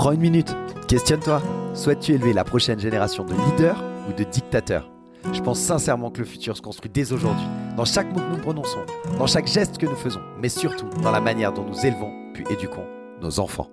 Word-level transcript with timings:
Prends 0.00 0.12
une 0.12 0.20
minute, 0.22 0.56
questionne-toi. 0.88 1.42
Souhaites-tu 1.74 2.14
élever 2.14 2.32
la 2.32 2.42
prochaine 2.42 2.80
génération 2.80 3.22
de 3.22 3.34
leaders 3.34 3.84
ou 4.08 4.14
de 4.14 4.24
dictateurs? 4.24 4.90
Je 5.30 5.42
pense 5.42 5.60
sincèrement 5.60 6.10
que 6.10 6.20
le 6.20 6.24
futur 6.24 6.56
se 6.56 6.62
construit 6.62 6.90
dès 6.90 7.12
aujourd'hui, 7.12 7.44
dans 7.76 7.84
chaque 7.84 8.10
mot 8.10 8.20
que 8.20 8.34
nous 8.34 8.40
prononçons, 8.40 8.78
dans 9.18 9.26
chaque 9.26 9.46
geste 9.46 9.76
que 9.76 9.84
nous 9.84 9.96
faisons, 9.96 10.22
mais 10.40 10.48
surtout 10.48 10.88
dans 11.02 11.10
la 11.10 11.20
manière 11.20 11.52
dont 11.52 11.66
nous 11.66 11.84
élevons 11.84 12.10
puis 12.32 12.46
éduquons 12.50 12.86
nos 13.20 13.40
enfants. 13.40 13.68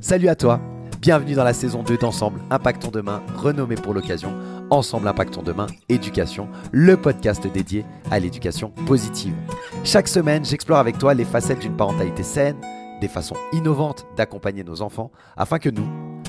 Salut 0.00 0.26
à 0.26 0.34
toi, 0.34 0.58
bienvenue 1.00 1.34
dans 1.34 1.44
la 1.44 1.54
saison 1.54 1.84
2 1.84 1.98
d'Ensemble 1.98 2.40
Impactons 2.50 2.90
Demain, 2.90 3.22
renommé 3.36 3.76
pour 3.76 3.94
l'occasion 3.94 4.32
Ensemble 4.70 5.06
Impactons 5.06 5.44
Demain 5.44 5.66
Éducation, 5.88 6.48
le 6.72 6.96
podcast 6.96 7.46
dédié 7.46 7.84
à 8.10 8.18
l'éducation 8.18 8.70
positive. 8.86 9.36
Chaque 9.84 10.08
semaine, 10.08 10.44
j'explore 10.44 10.78
avec 10.78 10.98
toi 10.98 11.14
les 11.14 11.24
facettes 11.24 11.60
d'une 11.60 11.76
parentalité 11.76 12.24
saine, 12.24 12.56
des 13.04 13.08
façons 13.08 13.36
innovantes 13.52 14.06
d'accompagner 14.16 14.64
nos 14.64 14.80
enfants 14.80 15.12
afin 15.36 15.58
que 15.58 15.68
nous, 15.68 15.86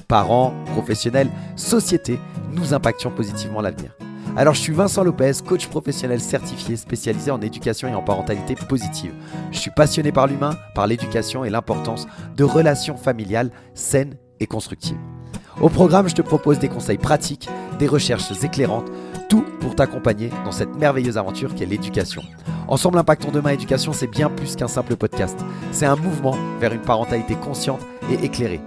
parents, 0.10 0.54
professionnels, 0.74 1.32
société, 1.56 2.20
nous 2.52 2.74
impactions 2.74 3.12
positivement 3.12 3.62
l'avenir. 3.62 3.96
Alors 4.36 4.56
je 4.56 4.60
suis 4.60 4.74
Vincent 4.74 5.06
Lopez, 5.06 5.32
coach 5.48 5.68
professionnel 5.68 6.20
certifié 6.20 6.76
spécialisé 6.76 7.32
en 7.32 7.40
éducation 7.40 7.88
et 7.88 7.96
en 7.96 8.04
parentalité 8.04 8.56
positive. 8.56 9.14
Je 9.54 9.58
suis 9.58 9.72
passionné 9.72 10.12
par 10.12 10.28
l'humain, 10.28 10.58
par 10.74 10.86
l'éducation 10.86 11.46
et 11.46 11.50
l'importance 11.50 12.08
de 12.36 12.44
relations 12.44 12.98
familiales 12.98 13.52
saines 13.74 14.18
et 14.42 14.46
constructives. 14.46 15.15
Au 15.62 15.70
programme, 15.70 16.10
je 16.10 16.16
te 16.16 16.22
propose 16.22 16.60
des 16.60 16.68
conseils 16.68 16.98
pratiques, 16.98 17.48
des 17.80 17.88
recherches 17.88 18.32
éclairantes, 18.44 18.92
tout 19.30 19.46
pour 19.62 19.76
t'accompagner 19.76 20.30
dans 20.44 20.52
cette 20.52 20.76
merveilleuse 20.76 21.18
aventure 21.18 21.56
qu'est 21.56 21.66
l'éducation. 21.66 22.22
Ensemble 22.68 22.98
Impactons 22.98 23.32
Demain 23.32 23.52
Éducation, 23.52 23.94
c'est 23.94 24.08
bien 24.08 24.30
plus 24.30 24.56
qu'un 24.56 24.68
simple 24.68 24.96
podcast. 24.98 25.40
C'est 25.72 25.86
un 25.86 25.96
mouvement 25.96 26.36
vers 26.60 26.74
une 26.74 26.82
parentalité 26.82 27.36
consciente 27.36 27.80
et 28.12 28.26
éclairée. 28.26 28.62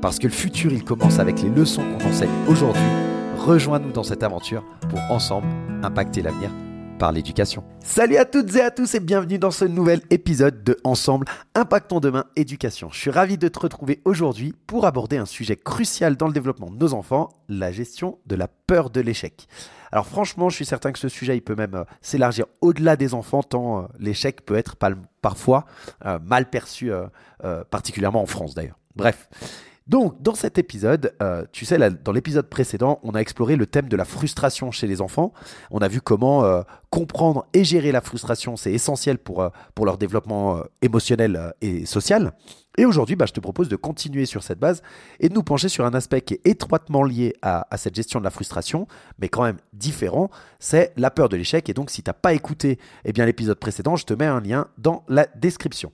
Parce 0.00 0.18
que 0.18 0.28
le 0.28 0.32
futur, 0.32 0.72
il 0.72 0.84
commence 0.84 1.18
avec 1.18 1.42
les 1.42 1.50
leçons 1.50 1.82
qu'on 1.82 2.08
enseigne 2.08 2.30
aujourd'hui. 2.46 2.82
Rejoins-nous 3.38 3.92
dans 3.92 4.04
cette 4.04 4.22
aventure 4.22 4.64
pour 4.88 5.00
ensemble 5.10 5.48
impacter 5.82 6.22
l'avenir 6.22 6.50
par 6.98 7.12
l'éducation. 7.12 7.64
Salut 7.80 8.16
à 8.16 8.24
toutes 8.24 8.54
et 8.56 8.60
à 8.60 8.70
tous 8.70 8.94
et 8.94 9.00
bienvenue 9.00 9.38
dans 9.38 9.50
ce 9.50 9.64
nouvel 9.64 10.00
épisode 10.10 10.64
de 10.64 10.76
Ensemble 10.84 11.26
Impactons 11.54 12.00
Demain 12.00 12.24
Éducation. 12.36 12.90
Je 12.92 12.98
suis 12.98 13.10
ravi 13.10 13.38
de 13.38 13.48
te 13.48 13.58
retrouver 13.58 14.00
aujourd'hui 14.04 14.54
pour 14.66 14.84
aborder 14.84 15.16
un 15.16 15.24
sujet 15.24 15.56
crucial 15.56 16.16
dans 16.16 16.26
le 16.26 16.32
développement 16.32 16.70
de 16.70 16.76
nos 16.76 16.94
enfants, 16.94 17.28
la 17.48 17.72
gestion 17.72 18.18
de 18.26 18.34
la 18.34 18.48
peur 18.48 18.90
de 18.90 19.00
l'échec. 19.00 19.46
Alors 19.92 20.06
franchement, 20.06 20.50
je 20.50 20.56
suis 20.56 20.66
certain 20.66 20.92
que 20.92 20.98
ce 20.98 21.08
sujet, 21.08 21.36
il 21.36 21.42
peut 21.42 21.54
même 21.54 21.74
euh, 21.74 21.84
s'élargir 22.02 22.46
au-delà 22.60 22.96
des 22.96 23.14
enfants, 23.14 23.42
tant 23.42 23.78
euh, 23.78 23.86
l'échec 23.98 24.44
peut 24.44 24.56
être 24.56 24.76
parfois 25.22 25.64
euh, 26.04 26.18
mal 26.18 26.50
perçu, 26.50 26.90
particulièrement 27.70 28.22
en 28.22 28.26
France 28.26 28.54
d'ailleurs. 28.54 28.78
Bref. 28.96 29.28
Donc, 29.88 30.20
dans 30.22 30.34
cet 30.34 30.58
épisode, 30.58 31.14
tu 31.52 31.64
sais, 31.64 31.78
dans 31.78 32.12
l'épisode 32.12 32.48
précédent, 32.48 33.00
on 33.02 33.12
a 33.12 33.20
exploré 33.20 33.56
le 33.56 33.66
thème 33.66 33.88
de 33.88 33.96
la 33.96 34.04
frustration 34.04 34.70
chez 34.70 34.86
les 34.86 35.00
enfants. 35.00 35.32
On 35.70 35.78
a 35.78 35.88
vu 35.88 36.00
comment 36.00 36.44
comprendre 36.90 37.46
et 37.54 37.64
gérer 37.64 37.92
la 37.92 38.00
frustration, 38.00 38.56
c'est 38.56 38.72
essentiel 38.72 39.18
pour, 39.18 39.50
pour 39.74 39.86
leur 39.86 39.98
développement 39.98 40.62
émotionnel 40.82 41.52
et 41.60 41.86
social. 41.86 42.32
Et 42.78 42.84
aujourd'hui, 42.84 43.16
bah, 43.16 43.26
je 43.26 43.32
te 43.32 43.40
propose 43.40 43.68
de 43.68 43.74
continuer 43.74 44.24
sur 44.24 44.44
cette 44.44 44.60
base 44.60 44.82
et 45.18 45.28
de 45.28 45.34
nous 45.34 45.42
pencher 45.42 45.68
sur 45.68 45.84
un 45.84 45.94
aspect 45.94 46.20
qui 46.20 46.34
est 46.34 46.46
étroitement 46.46 47.02
lié 47.02 47.34
à, 47.42 47.66
cette 47.76 47.96
gestion 47.96 48.20
de 48.20 48.24
la 48.24 48.30
frustration, 48.30 48.86
mais 49.18 49.28
quand 49.28 49.42
même 49.42 49.58
différent, 49.72 50.30
c'est 50.60 50.92
la 50.96 51.10
peur 51.10 51.28
de 51.28 51.36
l'échec. 51.36 51.68
Et 51.68 51.74
donc, 51.74 51.90
si 51.90 52.04
tu 52.04 52.08
n'as 52.08 52.14
pas 52.14 52.34
écouté 52.34 52.78
eh 53.04 53.12
bien, 53.12 53.26
l'épisode 53.26 53.58
précédent, 53.58 53.96
je 53.96 54.06
te 54.06 54.14
mets 54.14 54.26
un 54.26 54.40
lien 54.40 54.68
dans 54.78 55.04
la 55.08 55.26
description. 55.34 55.92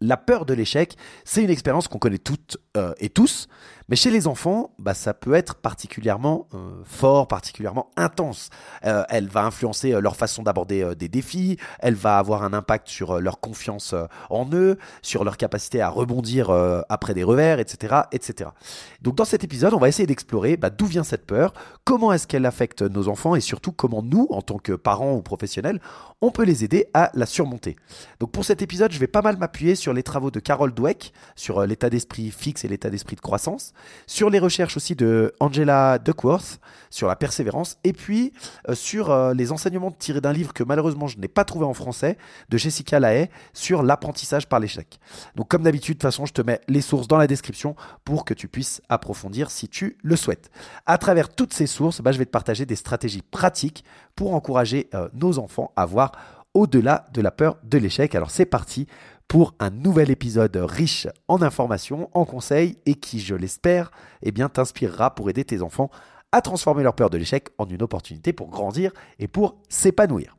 La 0.00 0.16
peur 0.16 0.44
de 0.46 0.54
l'échec, 0.54 0.96
c'est 1.24 1.42
une 1.42 1.50
expérience 1.50 1.88
qu'on 1.88 1.98
connaît 1.98 2.18
toutes 2.18 2.58
euh, 2.76 2.92
et 2.98 3.10
tous, 3.10 3.48
mais 3.88 3.96
chez 3.96 4.10
les 4.10 4.26
enfants, 4.26 4.70
bah, 4.78 4.94
ça 4.94 5.12
peut 5.12 5.34
être 5.34 5.56
particulièrement 5.56 6.48
euh, 6.54 6.82
fort, 6.84 7.28
particulièrement 7.28 7.90
intense. 7.96 8.48
Euh, 8.86 9.04
elle 9.10 9.28
va 9.28 9.44
influencer 9.44 9.92
euh, 9.92 10.00
leur 10.00 10.16
façon 10.16 10.42
d'aborder 10.42 10.94
des 10.94 11.08
défis, 11.08 11.58
elle 11.80 11.94
va 11.94 12.16
avoir 12.16 12.44
un 12.44 12.54
impact 12.54 12.88
sur 12.88 13.20
leur 13.20 13.40
confiance 13.40 13.94
en 14.30 14.48
eux, 14.52 14.78
sur 15.02 15.24
leur 15.24 15.36
capacité 15.36 15.80
à 15.80 15.88
rebondir 15.88 16.50
après 16.88 17.14
des 17.14 17.24
revers, 17.24 17.58
etc., 17.58 18.02
etc. 18.12 18.50
Donc 19.02 19.16
dans 19.16 19.24
cet 19.24 19.44
épisode, 19.44 19.74
on 19.74 19.78
va 19.78 19.88
essayer 19.88 20.06
d'explorer 20.06 20.56
bah, 20.56 20.70
d'où 20.70 20.86
vient 20.86 21.04
cette 21.04 21.26
peur, 21.26 21.52
comment 21.84 22.12
est-ce 22.12 22.26
qu'elle 22.26 22.46
affecte 22.46 22.82
nos 22.82 23.08
enfants 23.08 23.34
et 23.34 23.40
surtout 23.40 23.72
comment 23.72 24.02
nous, 24.02 24.26
en 24.30 24.42
tant 24.42 24.58
que 24.58 24.72
parents 24.72 25.14
ou 25.14 25.22
professionnels, 25.22 25.80
on 26.20 26.30
peut 26.30 26.44
les 26.44 26.64
aider 26.64 26.86
à 26.94 27.10
la 27.14 27.26
surmonter. 27.26 27.76
Donc 28.20 28.32
pour 28.32 28.44
cet 28.44 28.62
épisode, 28.62 28.92
je 28.92 28.98
vais 28.98 29.06
pas 29.06 29.22
mal 29.22 29.36
m'appuyer 29.36 29.74
sur 29.74 29.92
les 29.92 30.02
travaux 30.02 30.30
de 30.30 30.40
Carol 30.40 30.72
Dweck, 30.72 31.12
sur 31.36 31.66
l'état 31.66 31.90
d'esprit 31.90 32.30
fixe 32.30 32.64
et 32.64 32.68
l'état 32.68 32.90
d'esprit 32.90 33.16
de 33.16 33.20
croissance 33.20 33.73
sur 34.06 34.30
les 34.30 34.38
recherches 34.38 34.76
aussi 34.76 34.94
de 34.94 35.32
Angela 35.40 35.98
Duckworth, 35.98 36.60
sur 36.90 37.08
la 37.08 37.16
persévérance, 37.16 37.76
et 37.84 37.92
puis 37.92 38.32
euh, 38.68 38.74
sur 38.74 39.10
euh, 39.10 39.34
les 39.34 39.52
enseignements 39.52 39.90
tirés 39.90 40.20
d'un 40.20 40.32
livre 40.32 40.52
que 40.52 40.62
malheureusement 40.62 41.06
je 41.06 41.18
n'ai 41.18 41.28
pas 41.28 41.44
trouvé 41.44 41.64
en 41.64 41.74
français, 41.74 42.16
de 42.48 42.58
Jessica 42.58 43.00
Lahaye, 43.00 43.28
sur 43.52 43.82
l'apprentissage 43.82 44.48
par 44.48 44.60
l'échec. 44.60 45.00
Donc 45.34 45.48
comme 45.48 45.62
d'habitude, 45.62 45.94
de 45.94 45.98
toute 45.98 46.10
façon, 46.10 46.26
je 46.26 46.32
te 46.32 46.42
mets 46.42 46.60
les 46.68 46.80
sources 46.80 47.08
dans 47.08 47.16
la 47.16 47.26
description 47.26 47.74
pour 48.04 48.24
que 48.24 48.34
tu 48.34 48.48
puisses 48.48 48.80
approfondir 48.88 49.50
si 49.50 49.68
tu 49.68 49.96
le 50.02 50.16
souhaites. 50.16 50.50
À 50.86 50.98
travers 50.98 51.28
toutes 51.28 51.52
ces 51.52 51.66
sources, 51.66 52.00
bah, 52.00 52.12
je 52.12 52.18
vais 52.18 52.26
te 52.26 52.30
partager 52.30 52.66
des 52.66 52.76
stratégies 52.76 53.22
pratiques 53.22 53.84
pour 54.14 54.34
encourager 54.34 54.88
euh, 54.94 55.08
nos 55.14 55.38
enfants 55.38 55.72
à 55.76 55.86
voir 55.86 56.12
au-delà 56.54 57.04
de 57.12 57.20
la 57.20 57.32
peur 57.32 57.58
de 57.64 57.78
l'échec. 57.78 58.14
Alors 58.14 58.30
c'est 58.30 58.46
parti 58.46 58.86
pour 59.28 59.54
un 59.58 59.70
nouvel 59.70 60.10
épisode 60.10 60.56
riche 60.56 61.08
en 61.28 61.42
informations, 61.42 62.10
en 62.14 62.24
conseils 62.24 62.78
et 62.86 62.94
qui, 62.94 63.20
je 63.20 63.34
l'espère, 63.34 63.90
eh 64.22 64.32
bien 64.32 64.48
t'inspirera 64.48 65.14
pour 65.14 65.30
aider 65.30 65.44
tes 65.44 65.62
enfants 65.62 65.90
à 66.32 66.40
transformer 66.40 66.82
leur 66.82 66.94
peur 66.94 67.10
de 67.10 67.16
l'échec 67.16 67.48
en 67.58 67.68
une 67.68 67.82
opportunité 67.82 68.32
pour 68.32 68.48
grandir 68.48 68.92
et 69.18 69.28
pour 69.28 69.56
s'épanouir. 69.68 70.36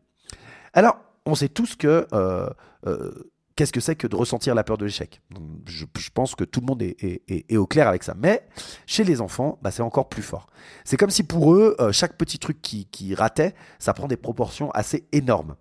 Alors, 0.74 0.98
on 1.26 1.36
sait 1.36 1.48
tous 1.48 1.76
que 1.76 2.06
euh, 2.14 2.50
euh, 2.86 3.32
qu'est-ce 3.56 3.72
que 3.72 3.80
c'est 3.80 3.96
que 3.96 4.06
de 4.06 4.16
ressentir 4.16 4.56
la 4.56 4.66
peur 4.66 4.78
de 4.78 4.86
l'échec? 4.86 5.22
Je, 5.66 5.86
pense 6.14 6.36
que 6.36 6.44
tout 6.44 6.60
le 6.60 6.66
monde 6.66 6.82
est, 6.84 7.58
au 7.58 7.66
clair 7.66 7.88
avec 7.88 8.04
ça. 8.04 8.14
Mais 8.18 8.46
chez 8.86 9.06
les 9.06 9.22
enfants, 9.22 9.58
bah, 9.62 9.72
c'est 9.72 9.82
encore 9.82 10.10
plus 10.10 10.22
fort. 10.22 10.48
C'est 10.84 10.98
comme 10.98 11.10
si 11.10 11.24
pour 11.24 11.54
eux, 11.54 11.78
euh, 11.80 11.92
chaque 11.92 12.18
petit 12.18 12.40
truc 12.40 12.62
qui, 12.62 12.86
qui 12.88 13.16
ratait, 13.16 13.56
ça 13.80 13.94
prend 13.94 14.08
des 14.08 14.18
proportions 14.18 14.72
assez 14.72 15.08
énormes. 15.14 15.56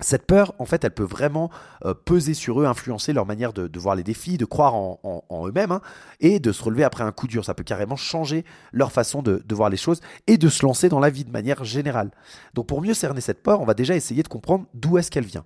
Cette 0.00 0.26
peur, 0.26 0.54
en 0.58 0.64
fait, 0.64 0.84
elle 0.84 0.92
peut 0.92 1.04
vraiment 1.04 1.50
euh, 1.84 1.94
peser 1.94 2.34
sur 2.34 2.60
eux, 2.60 2.66
influencer 2.66 3.12
leur 3.12 3.26
manière 3.26 3.52
de, 3.52 3.78
voir 3.78 3.94
les 3.94 4.02
défis, 4.02 4.38
de 4.38 4.44
croire 4.44 4.74
en, 4.74 5.46
eux-mêmes 5.46 5.72
hein, 5.72 5.80
et 6.20 6.40
de 6.40 6.52
se 6.52 6.62
relever 6.62 6.84
après 6.84 7.04
un 7.04 7.12
coup 7.12 7.26
dur. 7.26 7.44
Ça 7.44 7.54
peut 7.54 7.64
carrément 7.64 7.96
changer 7.96 8.44
leur 8.72 8.92
façon 8.92 9.22
de, 9.22 9.42
voir 9.50 9.70
les 9.70 9.76
choses 9.76 10.00
et 10.26 10.38
de 10.38 10.48
se 10.48 10.64
lancer 10.64 10.88
dans 10.88 11.00
la 11.00 11.10
vie 11.10 11.24
de 11.24 11.30
manière 11.30 11.64
générale. 11.64 12.10
Donc 12.54 12.66
pour 12.66 12.80
mieux 12.80 12.94
cerner 12.94 13.20
cette 13.20 13.42
peur, 13.42 13.60
on 13.60 13.64
va 13.64 13.74
déjà 13.74 13.94
essayer 13.94 14.22
de 14.22 14.28
comprendre 14.28 14.66
d'où 14.74 14.98
est-ce 14.98 15.10
qu'elle 15.10 15.24
vient. 15.24 15.44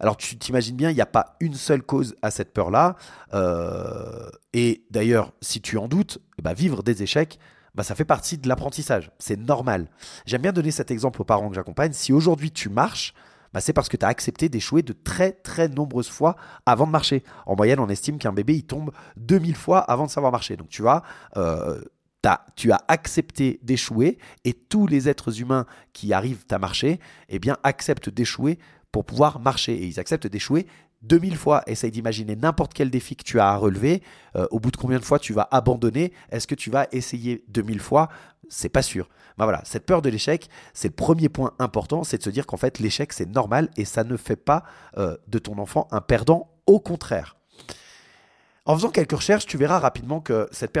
Alors 0.00 0.16
tu 0.16 0.36
t'imagines 0.36 0.76
bien, 0.76 0.90
il 0.90 0.94
n'y 0.94 1.00
a 1.00 1.06
pas 1.06 1.36
une 1.40 1.54
seule 1.54 1.82
cause 1.82 2.16
à 2.22 2.30
cette 2.30 2.52
peur-là. 2.52 2.96
Euh, 3.34 4.28
et 4.52 4.84
d'ailleurs, 4.90 5.32
si 5.40 5.60
tu 5.60 5.78
en 5.78 5.86
doutes, 5.86 6.18
eh 6.38 6.42
ben, 6.42 6.52
vivre 6.52 6.82
des 6.82 7.02
échecs, 7.02 7.38
bah, 7.74 7.82
ça 7.82 7.94
fait 7.94 8.04
partie 8.04 8.38
de 8.38 8.48
l'apprentissage. 8.48 9.10
C'est 9.18 9.38
normal. 9.38 9.88
J'aime 10.26 10.42
bien 10.42 10.52
donner 10.52 10.70
cet 10.70 10.90
exemple 10.90 11.22
aux 11.22 11.24
parents 11.24 11.48
que 11.48 11.54
j'accompagne. 11.54 11.92
Si 11.92 12.12
aujourd'hui 12.12 12.50
tu 12.50 12.68
marches, 12.68 13.14
bah, 13.52 13.60
c'est 13.60 13.72
parce 13.72 13.88
que 13.88 13.96
tu 13.96 14.04
as 14.04 14.08
accepté 14.08 14.48
d'échouer 14.48 14.82
de 14.82 14.92
très 14.92 15.32
très 15.32 15.68
nombreuses 15.68 16.08
fois 16.08 16.36
avant 16.66 16.86
de 16.86 16.92
marcher. 16.92 17.22
En 17.46 17.56
moyenne, 17.56 17.80
on 17.80 17.88
estime 17.88 18.18
qu'un 18.18 18.32
bébé, 18.32 18.54
il 18.54 18.64
tombe 18.64 18.92
2000 19.16 19.56
fois 19.56 19.80
avant 19.80 20.06
de 20.06 20.10
savoir 20.10 20.32
marcher. 20.32 20.56
Donc 20.56 20.68
tu 20.68 20.82
vois, 20.82 21.02
euh, 21.36 21.80
tu 22.56 22.72
as 22.72 22.80
accepté 22.88 23.58
d'échouer 23.62 24.18
et 24.44 24.52
tous 24.52 24.86
les 24.86 25.08
êtres 25.08 25.40
humains 25.40 25.66
qui 25.92 26.12
arrivent 26.12 26.44
à 26.50 26.58
marcher, 26.58 27.00
eh 27.28 27.38
bien, 27.38 27.56
acceptent 27.62 28.10
d'échouer 28.10 28.58
pour 28.92 29.04
pouvoir 29.04 29.40
marcher. 29.40 29.74
Et 29.74 29.86
ils 29.86 29.98
acceptent 29.98 30.26
d'échouer 30.26 30.66
2000 31.02 31.36
fois. 31.36 31.62
Essaye 31.66 31.90
d'imaginer 31.90 32.36
n'importe 32.36 32.74
quel 32.74 32.90
défi 32.90 33.16
que 33.16 33.24
tu 33.24 33.40
as 33.40 33.48
à 33.48 33.56
relever. 33.56 34.02
Euh, 34.36 34.46
au 34.50 34.60
bout 34.60 34.70
de 34.70 34.76
combien 34.76 34.98
de 34.98 35.04
fois 35.04 35.18
tu 35.18 35.32
vas 35.32 35.48
abandonner? 35.50 36.12
Est-ce 36.30 36.46
que 36.46 36.54
tu 36.54 36.70
vas 36.70 36.86
essayer 36.92 37.44
2000 37.48 37.80
fois? 37.80 38.08
C'est 38.48 38.68
pas 38.68 38.82
sûr. 38.82 39.08
Ben 39.38 39.44
voilà, 39.44 39.62
cette 39.64 39.86
peur 39.86 40.02
de 40.02 40.10
l'échec, 40.10 40.48
c'est 40.74 40.88
le 40.88 40.94
premier 40.94 41.28
point 41.28 41.52
important, 41.58 42.04
c'est 42.04 42.18
de 42.18 42.22
se 42.22 42.30
dire 42.30 42.46
qu'en 42.46 42.58
fait 42.58 42.78
l'échec 42.78 43.12
c'est 43.12 43.28
normal 43.28 43.70
et 43.76 43.84
ça 43.84 44.04
ne 44.04 44.16
fait 44.16 44.36
pas 44.36 44.64
euh, 44.98 45.16
de 45.26 45.38
ton 45.38 45.58
enfant 45.58 45.88
un 45.90 46.00
perdant, 46.00 46.50
au 46.66 46.80
contraire. 46.80 47.36
En 48.64 48.76
faisant 48.76 48.90
quelques 48.90 49.16
recherches, 49.16 49.46
tu 49.46 49.56
verras 49.56 49.80
rapidement 49.80 50.20
que 50.20 50.48
cette, 50.52 50.76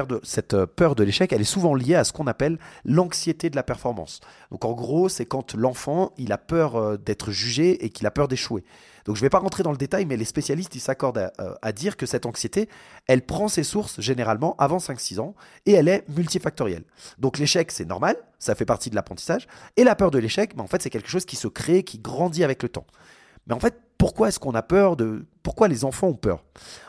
euh, 0.54 0.66
peur 0.66 0.94
de, 0.94 1.02
l'échec, 1.02 1.32
elle 1.32 1.40
est 1.40 1.44
souvent 1.44 1.74
liée 1.74 1.96
à 1.96 2.04
ce 2.04 2.12
qu'on 2.12 2.28
appelle 2.28 2.60
l'anxiété 2.84 3.50
de 3.50 3.56
la 3.56 3.64
performance. 3.64 4.20
Donc 4.52 4.64
en 4.64 4.72
gros, 4.72 5.08
c'est 5.08 5.26
quand 5.26 5.56
l'enfant, 5.56 6.12
il 6.16 6.30
a 6.30 6.38
peur 6.38 6.76
euh, 6.76 6.96
d'être 6.96 7.32
jugé 7.32 7.84
et 7.84 7.90
qu'il 7.90 8.06
a 8.06 8.12
peur 8.12 8.28
d'échouer. 8.28 8.62
Donc 9.04 9.16
je 9.16 9.20
ne 9.20 9.26
vais 9.26 9.30
pas 9.30 9.40
rentrer 9.40 9.64
dans 9.64 9.72
le 9.72 9.76
détail, 9.76 10.06
mais 10.06 10.16
les 10.16 10.24
spécialistes, 10.24 10.76
ils 10.76 10.80
s'accordent 10.80 11.18
à, 11.18 11.32
à, 11.60 11.72
dire 11.72 11.96
que 11.96 12.06
cette 12.06 12.24
anxiété, 12.24 12.68
elle 13.08 13.26
prend 13.26 13.48
ses 13.48 13.64
sources 13.64 14.00
généralement 14.00 14.54
avant 14.60 14.78
5-6 14.78 15.18
ans 15.18 15.34
et 15.66 15.72
elle 15.72 15.88
est 15.88 16.08
multifactorielle. 16.08 16.84
Donc 17.18 17.36
l'échec, 17.36 17.72
c'est 17.72 17.84
normal, 17.84 18.16
ça 18.38 18.54
fait 18.54 18.64
partie 18.64 18.90
de 18.90 18.94
l'apprentissage. 18.94 19.48
Et 19.76 19.82
la 19.82 19.96
peur 19.96 20.12
de 20.12 20.20
l'échec, 20.20 20.54
ben, 20.54 20.62
en 20.62 20.68
fait, 20.68 20.80
c'est 20.82 20.90
quelque 20.90 21.10
chose 21.10 21.24
qui 21.24 21.34
se 21.34 21.48
crée, 21.48 21.82
qui 21.82 21.98
grandit 21.98 22.44
avec 22.44 22.62
le 22.62 22.68
temps. 22.68 22.86
Mais 23.48 23.54
en 23.54 23.60
fait, 23.60 23.74
pourquoi 23.98 24.28
est-ce 24.28 24.38
qu'on 24.38 24.54
a 24.54 24.62
peur 24.62 24.96
de... 24.96 25.26
Pourquoi 25.42 25.66
les 25.66 25.84
enfants 25.84 26.06
ont 26.06 26.14
peur? 26.14 26.44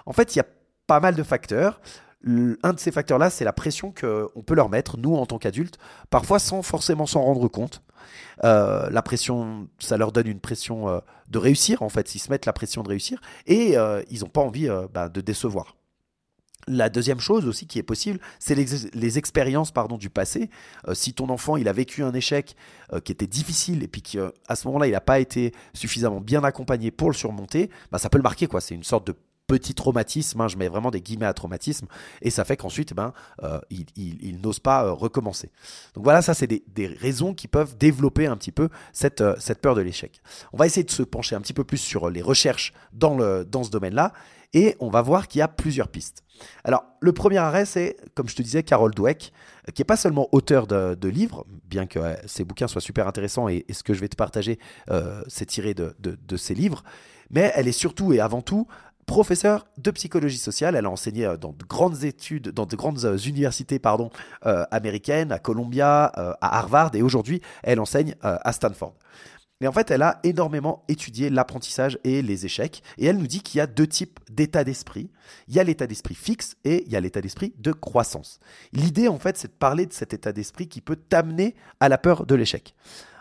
En 0.06 0.14
fait, 0.14 0.36
il 0.36 0.38
y 0.38 0.42
a 0.42 0.46
pas 0.88 1.00
mal 1.00 1.16
de 1.16 1.24
facteurs. 1.24 1.82
un 2.26 2.74
de 2.74 2.80
ces 2.80 2.92
facteurs-là, 2.92 3.30
c'est 3.30 3.46
la 3.46 3.54
pression 3.54 3.92
qu'on 3.92 4.44
peut 4.46 4.56
leur 4.56 4.70
mettre, 4.70 4.98
nous 4.98 5.16
en 5.16 5.26
tant 5.26 5.38
qu'adultes, 5.38 5.78
parfois 6.10 6.40
sans 6.40 6.62
forcément 6.62 7.06
s'en 7.06 7.22
rendre 7.22 7.48
compte. 7.48 7.82
Euh, 8.44 8.90
la 8.90 9.02
pression, 9.02 9.68
ça 9.80 9.98
leur 9.98 10.12
donne 10.12 10.28
une 10.28 10.40
pression 10.40 10.90
euh, 10.90 11.00
de 11.30 11.38
réussir, 11.38 11.82
en 11.82 11.90
fait, 11.90 12.16
ils 12.16 12.20
se 12.20 12.30
mettent 12.30 12.46
la 12.46 12.54
pression 12.54 12.84
de 12.84 12.90
réussir, 12.90 13.22
et 13.46 13.78
euh, 13.78 14.02
ils 14.10 14.22
n'ont 14.22 14.30
pas 14.30 14.42
envie 14.42 14.70
bah, 14.94 15.10
de 15.10 15.22
décevoir. 15.22 15.76
La 16.66 16.90
deuxième 16.90 17.20
chose 17.20 17.46
aussi 17.46 17.68
qui 17.68 17.78
est 17.78 17.84
possible, 17.84 18.22
c'est 18.40 18.56
les, 18.56 19.18
expériences 19.18 19.72
pardon 19.72 19.98
du 19.98 20.10
passé. 20.10 20.50
si 20.94 21.14
ton 21.14 21.28
enfant 21.28 21.58
il 21.58 21.68
a 21.68 21.74
vécu 21.74 22.04
un 22.04 22.14
échec 22.14 22.56
qui 23.04 23.12
était 23.12 23.28
difficile 23.28 23.84
et 23.84 23.90
puis 23.90 24.02
qu'à 24.02 24.56
ce 24.56 24.68
moment-là 24.68 24.88
il 24.88 24.92
n'a 24.92 25.02
pas 25.02 25.20
été 25.20 25.52
suffisamment 25.74 26.22
bien 26.22 26.42
accompagné 26.46 26.90
pour 26.90 27.10
le 27.10 27.16
surmonter, 27.16 27.70
bah, 27.92 27.98
ça 27.98 28.10
peut 28.10 28.18
le 28.18 28.24
marquer 28.24 28.48
quoi. 28.48 28.62
C'est 28.62 28.76
une 28.76 28.86
sorte 28.86 29.06
de 29.08 29.14
petit 29.54 29.76
traumatisme, 29.76 30.42
hein, 30.42 30.48
je 30.48 30.58
mets 30.58 30.68
vraiment 30.68 30.90
des 30.90 31.00
guillemets 31.00 31.28
à 31.28 31.34
traumatisme, 31.34 31.86
et 32.24 32.32
ça 32.32 32.44
fait 32.44 32.58
qu'ensuite, 32.58 32.96
ben, 32.96 33.14
euh, 33.44 33.60
il, 33.70 34.40
n'ose 34.42 34.58
pas 34.58 34.84
euh, 34.84 34.92
recommencer. 34.92 35.52
Donc 35.94 36.04
voilà, 36.04 36.24
ça 36.24 36.34
c'est 36.34 36.48
des, 36.48 36.88
raisons 36.88 37.36
qui 37.36 37.48
peuvent 37.48 37.78
développer 37.78 38.26
un 38.26 38.36
petit 38.36 38.52
peu 38.52 38.70
cette, 38.94 39.22
euh, 39.22 39.36
cette 39.38 39.62
peur 39.62 39.76
de 39.76 39.82
l'échec. 39.82 40.22
On 40.54 40.58
va 40.58 40.66
essayer 40.66 40.84
de 40.84 40.90
se 40.90 41.04
pencher 41.04 41.36
un 41.36 41.42
petit 41.42 41.54
peu 41.54 41.64
plus 41.64 41.78
sur 41.78 42.10
les 42.10 42.24
recherches 42.24 42.74
dans, 42.94 43.20
ce 43.20 43.70
domaine-là, 43.70 44.12
et 44.54 44.76
on 44.80 44.90
va 44.90 45.04
voir 45.04 45.28
qu'il 45.28 45.40
y 45.40 45.42
a 45.44 45.48
plusieurs 45.48 45.88
pistes. 45.88 46.24
Alors, 46.64 46.84
le 47.00 47.14
premier 47.14 47.38
arrêt, 47.38 47.66
c'est, 47.66 47.96
comme 48.16 48.28
je 48.28 48.36
te 48.36 48.42
disais, 48.42 48.64
Carol 48.64 48.94
Dweck, 48.94 49.34
qui 49.74 49.82
n'est 49.82 49.86
pas 49.86 49.98
seulement 49.98 50.30
auteur 50.32 50.66
de, 50.66 51.08
livres, 51.08 51.46
bien 51.66 51.86
que 51.86 52.00
ses 52.26 52.44
bouquins 52.44 52.68
soient 52.68 52.82
super 52.82 53.08
intéressants, 53.08 53.48
et, 53.50 53.66
ce 53.72 53.84
que 53.84 53.94
je 53.94 54.00
vais 54.00 54.10
te 54.10 54.16
partager, 54.16 54.58
c'est 55.28 55.46
tiré 55.46 55.76
de 55.76 56.38
ses 56.38 56.56
livres, 56.56 56.84
mais 57.34 57.52
elle 57.56 57.68
est 57.68 57.74
surtout 57.74 58.14
et 58.14 58.20
avant 58.20 58.42
tout 58.42 58.68
professeure 59.06 59.66
de 59.78 59.92
psychologie 59.92 60.38
sociale. 60.38 60.76
Elle 60.76 60.86
a 60.86 60.90
enseigné 60.90 61.26
euh, 61.26 61.38
dans 61.38 61.54
de 61.54 61.64
grandes 61.64 62.04
études, 62.04 62.50
dans 62.50 62.66
de 62.66 62.76
grandes 62.76 63.04
euh, 63.06 63.18
universités 63.18 63.80
pardon, 63.80 64.10
euh, 64.46 64.66
américaines, 64.72 65.32
à 65.32 65.40
Columbia, 65.40 66.06
à 66.06 66.58
Harvard, 66.58 66.92
et 66.96 67.02
aujourd'hui, 67.02 67.42
elle 67.64 67.80
enseigne 67.80 68.16
à 68.22 68.52
Stanford. 68.52 68.94
Mais 69.62 69.68
en 69.68 69.72
fait, 69.72 69.92
elle 69.92 70.02
a 70.02 70.20
énormément 70.24 70.84
étudié 70.90 71.30
l'apprentissage 71.30 71.98
et 72.04 72.22
les 72.22 72.46
échecs. 72.46 72.84
Et 72.98 73.06
elle 73.06 73.18
nous 73.18 73.28
dit 73.28 73.42
qu'il 73.42 73.60
y 73.60 73.62
a 73.62 73.68
deux 73.68 73.88
types 73.88 74.20
d'état 74.30 74.64
d'esprit. 74.64 75.10
Il 75.48 75.56
y 75.56 75.60
a 75.60 75.64
l'état 75.64 75.88
d'esprit 75.88 76.16
fixe 76.16 76.56
et 76.66 76.84
il 76.86 76.92
y 76.92 76.98
a 76.98 77.00
l'état 77.00 77.22
d'esprit 77.22 77.54
de 77.58 77.72
croissance. 77.72 78.40
L'idée, 78.74 79.08
en 79.08 79.20
fait, 79.20 79.38
c'est 79.38 79.48
de 79.48 79.54
parler 79.54 79.86
de 79.86 79.94
cet 79.94 80.14
état 80.14 80.34
d'esprit 80.34 80.68
qui 80.68 80.82
peut 80.82 80.98
t'amener 80.98 81.56
à 81.80 81.88
la 81.88 81.98
peur 81.98 82.26
de 82.26 82.36
l'échec. 82.36 82.76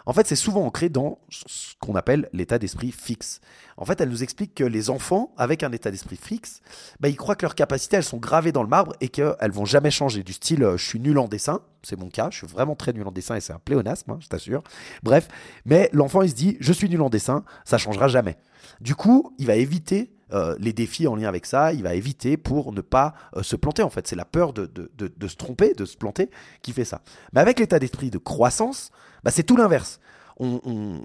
En 0.06 0.12
fait, 0.12 0.26
c'est 0.26 0.36
souvent 0.36 0.64
ancré 0.64 0.88
dans 0.88 1.18
ce 1.28 1.74
qu'on 1.80 1.94
appelle 1.94 2.28
l'état 2.32 2.58
d'esprit 2.58 2.92
fixe. 2.92 3.40
En 3.76 3.84
fait, 3.84 4.00
elle 4.00 4.08
nous 4.08 4.22
explique 4.22 4.54
que 4.54 4.64
les 4.64 4.90
enfants, 4.90 5.32
avec 5.36 5.62
un 5.62 5.72
état 5.72 5.90
d'esprit 5.90 6.16
fixe, 6.16 6.60
bah, 7.00 7.08
ils 7.08 7.16
croient 7.16 7.36
que 7.36 7.44
leurs 7.44 7.54
capacités, 7.54 7.96
elles 7.96 8.04
sont 8.04 8.18
gravées 8.18 8.52
dans 8.52 8.62
le 8.62 8.68
marbre 8.68 8.94
et 9.00 9.08
qu'elles 9.08 9.52
vont 9.52 9.64
jamais 9.64 9.90
changer. 9.90 10.22
Du 10.22 10.32
style, 10.32 10.62
euh, 10.62 10.76
je 10.76 10.84
suis 10.84 11.00
nul 11.00 11.18
en 11.18 11.28
dessin, 11.28 11.60
c'est 11.82 11.98
mon 11.98 12.08
cas, 12.08 12.28
je 12.30 12.38
suis 12.38 12.46
vraiment 12.46 12.74
très 12.74 12.92
nul 12.92 13.06
en 13.06 13.12
dessin 13.12 13.36
et 13.36 13.40
c'est 13.40 13.52
un 13.52 13.58
pléonasme, 13.58 14.10
hein, 14.10 14.18
je 14.20 14.28
t'assure. 14.28 14.62
Bref, 15.02 15.28
mais 15.64 15.88
l'enfant, 15.92 16.22
il 16.22 16.30
se 16.30 16.34
dit, 16.34 16.56
je 16.60 16.72
suis 16.72 16.88
nul 16.88 17.02
en 17.02 17.10
dessin, 17.10 17.44
ça 17.64 17.78
changera 17.78 18.08
jamais. 18.08 18.36
Du 18.80 18.94
coup, 18.94 19.34
il 19.38 19.46
va 19.46 19.56
éviter 19.56 20.12
euh, 20.32 20.56
les 20.58 20.72
défis 20.72 21.06
en 21.06 21.14
lien 21.14 21.28
avec 21.28 21.44
ça, 21.44 21.72
il 21.72 21.82
va 21.82 21.94
éviter 21.94 22.38
pour 22.38 22.72
ne 22.72 22.80
pas 22.80 23.14
euh, 23.36 23.42
se 23.42 23.54
planter 23.54 23.82
en 23.82 23.90
fait. 23.90 24.08
C'est 24.08 24.16
la 24.16 24.24
peur 24.24 24.54
de, 24.54 24.66
de, 24.66 25.28
se 25.28 25.36
tromper, 25.36 25.74
de 25.74 25.84
se 25.84 25.96
planter 25.96 26.30
qui 26.62 26.72
fait 26.72 26.86
ça. 26.86 27.02
Mais 27.34 27.40
avec 27.40 27.58
l'état 27.58 27.78
d'esprit 27.78 28.10
de 28.10 28.18
croissance, 28.18 28.90
bah, 29.24 29.30
c'est 29.30 29.42
tout 29.42 29.56
l'inverse 29.56 30.00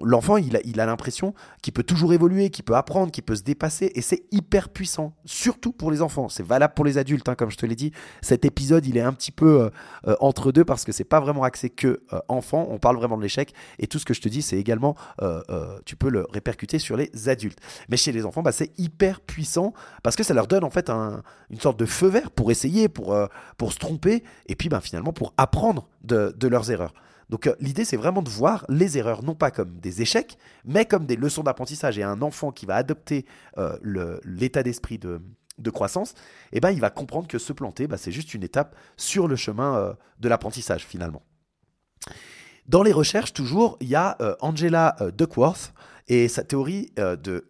l'enfant, 0.02 0.36
il 0.36 0.80
a, 0.80 0.86
l'impression 0.86 1.34
qu'il 1.62 1.72
peut 1.72 1.82
toujours 1.82 2.12
évoluer, 2.12 2.50
qu'il 2.50 2.64
peut 2.64 2.74
apprendre, 2.74 3.12
qu'il 3.12 3.24
peut 3.24 3.36
se 3.36 3.42
dépasser, 3.42 3.92
et 3.94 4.00
c'est 4.00 4.24
hyper 4.30 4.68
puissant, 4.68 5.12
surtout 5.24 5.72
pour 5.72 5.90
les 5.90 6.02
enfants. 6.02 6.28
C'est 6.28 6.44
valable 6.44 6.74
pour 6.74 6.84
les 6.84 6.98
adultes, 6.98 7.28
hein, 7.28 7.34
comme 7.34 7.50
je 7.50 7.56
te 7.56 7.66
l'ai 7.66 7.76
dit. 7.76 7.92
Cet 8.22 8.44
épisode, 8.44 8.86
il 8.86 8.96
est 8.96 9.02
un 9.02 9.12
petit 9.12 9.32
peu 9.32 9.60
euh, 9.60 9.70
euh, 10.06 10.16
entre 10.20 10.52
deux 10.52 10.64
parce 10.64 10.84
que 10.84 10.92
c'est 10.92 11.04
pas 11.04 11.20
vraiment 11.20 11.42
axé 11.42 11.70
que 11.70 12.02
euh, 12.12 12.20
enfant. 12.28 12.66
On 12.70 12.78
parle 12.78 12.96
vraiment 12.96 13.16
de 13.16 13.22
l'échec, 13.22 13.52
et 13.78 13.86
tout 13.86 13.98
ce 13.98 14.04
que 14.04 14.14
je 14.14 14.20
te 14.20 14.28
dis, 14.28 14.42
c'est 14.42 14.58
également, 14.58 14.96
tu 15.84 15.96
peux 15.96 16.08
le 16.10 16.26
répercuter 16.32 16.78
sur 16.78 16.96
les 16.96 17.10
adultes. 17.28 17.58
Mais 17.88 17.96
chez 17.96 18.12
les 18.12 18.24
enfants, 18.24 18.42
bah, 18.42 18.52
c'est 18.52 18.72
hyper 18.78 19.20
puissant 19.20 19.72
parce 20.02 20.16
que 20.16 20.22
ça 20.22 20.34
leur 20.34 20.46
donne 20.46 20.64
en 20.64 20.70
fait 20.70 20.90
une 20.90 21.60
sorte 21.60 21.78
de 21.78 21.86
feu 21.86 22.08
vert 22.08 22.30
pour 22.30 22.50
essayer, 22.50 22.88
pour, 22.88 23.16
pour 23.56 23.72
se 23.72 23.78
tromper, 23.78 24.22
et 24.46 24.54
puis 24.54 24.68
bah, 24.68 24.80
finalement 24.80 25.12
pour 25.12 25.34
apprendre 25.36 25.88
de 26.02 26.48
leurs 26.48 26.70
erreurs. 26.70 26.94
Donc 27.28 27.46
euh, 27.46 27.54
l'idée, 27.60 27.84
c'est 27.84 27.96
vraiment 27.96 28.22
de 28.22 28.28
voir 28.28 28.64
les 28.68 28.98
erreurs, 28.98 29.22
non 29.22 29.34
pas 29.34 29.50
comme 29.50 29.78
des 29.78 30.02
échecs, 30.02 30.38
mais 30.64 30.84
comme 30.84 31.06
des 31.06 31.16
leçons 31.16 31.42
d'apprentissage. 31.42 31.98
Et 31.98 32.02
un 32.02 32.22
enfant 32.22 32.52
qui 32.52 32.66
va 32.66 32.76
adopter 32.76 33.26
euh, 33.58 34.18
l'état 34.24 34.62
d'esprit 34.62 34.98
de, 34.98 35.20
croissance, 35.70 36.14
eh 36.52 36.60
ben, 36.60 36.70
il 36.70 36.80
va 36.80 36.90
comprendre 36.90 37.28
que 37.28 37.38
se 37.38 37.52
planter, 37.52 37.86
bah, 37.86 37.98
c'est 37.98 38.12
juste 38.12 38.32
une 38.32 38.42
étape 38.42 38.76
sur 38.96 39.28
le 39.28 39.36
chemin 39.36 39.76
euh, 39.76 39.94
de 40.20 40.28
l'apprentissage 40.28 40.86
finalement. 40.86 41.22
Dans 42.66 42.82
les 42.82 42.92
recherches, 42.92 43.32
toujours, 43.32 43.76
il 43.80 43.88
y 43.88 43.94
a 43.94 44.18
Angela 44.40 44.94
Duckworth 45.16 45.72
et 46.06 46.28
sa 46.28 46.44
théorie 46.44 46.92
de 46.96 47.46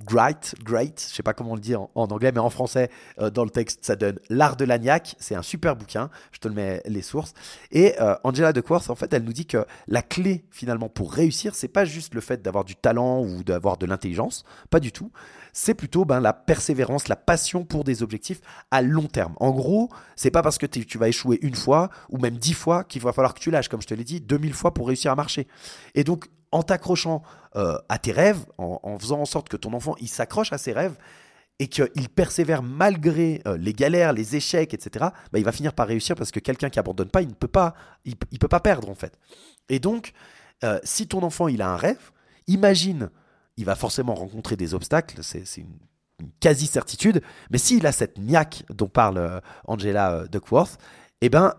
Great, 0.00 0.54
great, 0.64 1.06
je 1.06 1.14
sais 1.14 1.22
pas 1.22 1.34
comment 1.34 1.52
on 1.52 1.54
le 1.54 1.60
dit 1.60 1.76
en, 1.76 1.90
anglais, 1.94 2.32
mais 2.32 2.40
en 2.40 2.48
français, 2.48 2.90
euh, 3.20 3.28
dans 3.28 3.44
le 3.44 3.50
texte, 3.50 3.84
ça 3.84 3.94
donne 3.94 4.18
L'art 4.30 4.56
de 4.56 4.64
l'agnac. 4.64 5.14
C'est 5.18 5.34
un 5.34 5.42
super 5.42 5.76
bouquin. 5.76 6.08
Je 6.32 6.38
te 6.38 6.48
le 6.48 6.54
mets 6.54 6.82
les 6.86 7.02
sources. 7.02 7.34
Et 7.70 8.00
euh, 8.00 8.14
Angela 8.24 8.54
Duckworth, 8.54 8.88
en 8.88 8.94
fait, 8.94 9.12
elle 9.12 9.22
nous 9.22 9.34
dit 9.34 9.46
que 9.46 9.66
la 9.88 10.00
clé, 10.00 10.46
finalement, 10.50 10.88
pour 10.88 11.12
réussir, 11.12 11.54
c'est 11.54 11.68
pas 11.68 11.84
juste 11.84 12.14
le 12.14 12.22
fait 12.22 12.40
d'avoir 12.40 12.64
du 12.64 12.74
talent 12.74 13.22
ou 13.22 13.44
d'avoir 13.44 13.76
de 13.76 13.84
l'intelligence. 13.84 14.44
Pas 14.70 14.80
du 14.80 14.92
tout. 14.92 15.12
C'est 15.52 15.74
plutôt 15.74 16.06
ben, 16.06 16.20
la 16.20 16.32
persévérance, 16.32 17.08
la 17.08 17.16
passion 17.16 17.64
pour 17.64 17.84
des 17.84 18.02
objectifs 18.02 18.40
à 18.70 18.80
long 18.80 19.06
terme. 19.06 19.34
En 19.40 19.50
gros, 19.50 19.90
c'est 20.16 20.30
pas 20.30 20.42
parce 20.42 20.56
que 20.56 20.66
tu 20.66 20.96
vas 20.96 21.08
échouer 21.08 21.38
une 21.42 21.54
fois 21.54 21.90
ou 22.08 22.16
même 22.16 22.38
dix 22.38 22.54
fois 22.54 22.84
qu'il 22.84 23.02
va 23.02 23.12
falloir 23.12 23.34
que 23.34 23.40
tu 23.40 23.50
lâches. 23.50 23.68
Comme 23.68 23.82
je 23.82 23.86
te 23.86 23.94
l'ai 23.94 24.04
dit, 24.04 24.22
2000 24.22 24.54
fois 24.54 24.72
pour 24.72 24.86
réussir 24.88 25.12
à 25.12 25.16
marcher. 25.16 25.46
Et 25.94 26.02
donc, 26.02 26.28
en 26.52 26.62
t'accrochant 26.62 27.22
euh, 27.56 27.78
à 27.88 27.98
tes 27.98 28.12
rêves, 28.12 28.44
en, 28.58 28.98
faisant 28.98 29.20
en 29.20 29.24
sorte 29.24 29.48
que 29.48 29.56
ton 29.56 29.72
enfant 29.72 29.96
il 30.00 30.08
s'accroche 30.08 30.52
à 30.52 30.58
ses 30.58 30.72
rêves 30.72 30.96
et 31.58 31.66
qu'il 31.66 32.08
persévère 32.14 32.62
malgré 32.62 33.42
euh, 33.46 33.56
les 33.56 33.72
galères, 33.72 34.12
les 34.12 34.36
échecs, 34.36 34.74
etc., 34.74 35.06
bah, 35.32 35.38
il 35.38 35.44
va 35.44 35.52
finir 35.52 35.72
par 35.72 35.86
réussir 35.86 36.14
parce 36.16 36.30
que 36.30 36.40
quelqu'un 36.40 36.70
qui 36.70 36.78
abandonne 36.78 37.08
pas, 37.08 37.22
il 37.22 37.28
ne 37.28 37.34
peut 37.34 37.48
pas, 37.48 37.74
il, 38.04 38.16
peut 38.16 38.48
pas 38.48 38.60
perdre 38.60 38.88
en 38.90 38.94
fait. 38.94 39.18
Et 39.68 39.78
donc, 39.78 40.12
euh, 40.64 40.78
si 40.84 41.08
ton 41.08 41.22
enfant 41.22 41.48
il 41.48 41.62
a 41.62 41.70
un 41.70 41.76
rêve, 41.76 42.10
imagine, 42.46 43.10
il 43.56 43.64
va 43.64 43.74
forcément 43.74 44.14
rencontrer 44.14 44.56
des 44.56 44.74
obstacles, 44.74 45.22
c'est 45.22 45.44
une, 45.58 45.78
quasi 46.38 46.66
certitude, 46.66 47.20
mais 47.50 47.58
s'il 47.58 47.86
a 47.86 47.92
cette 47.92 48.18
niaque 48.18 48.64
dont 48.70 48.86
parle 48.88 49.42
Angela 49.66 50.24
Duckworth, 50.30 50.78
eh 51.20 51.28
ben 51.28 51.54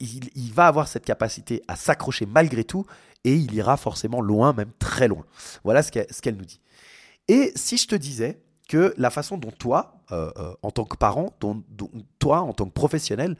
il, 0.00 0.30
il, 0.34 0.52
va 0.52 0.68
avoir 0.68 0.88
cette 0.88 1.04
capacité 1.04 1.62
à 1.68 1.76
s'accrocher 1.76 2.24
malgré 2.24 2.64
tout 2.64 2.86
et 3.24 3.34
il 3.34 3.54
ira 3.54 3.76
forcément 3.76 4.20
loin, 4.20 4.52
même 4.52 4.70
très 4.78 5.08
loin. 5.08 5.24
Voilà 5.64 5.82
ce 5.82 5.90
qu'elle 5.90 6.36
nous 6.36 6.44
dit. 6.44 6.60
Et 7.28 7.52
si 7.56 7.76
je 7.76 7.88
te 7.88 7.94
disais 7.94 8.40
que 8.68 8.94
la 8.96 9.10
façon 9.10 9.38
dont 9.38 9.50
toi, 9.50 10.00
euh, 10.12 10.30
euh, 10.38 10.54
en 10.62 10.70
tant 10.70 10.84
que 10.84 10.96
parent, 10.96 11.34
toi, 12.18 12.40
en 12.40 12.52
tant 12.52 12.66
que 12.66 12.72
professionnel, 12.72 13.36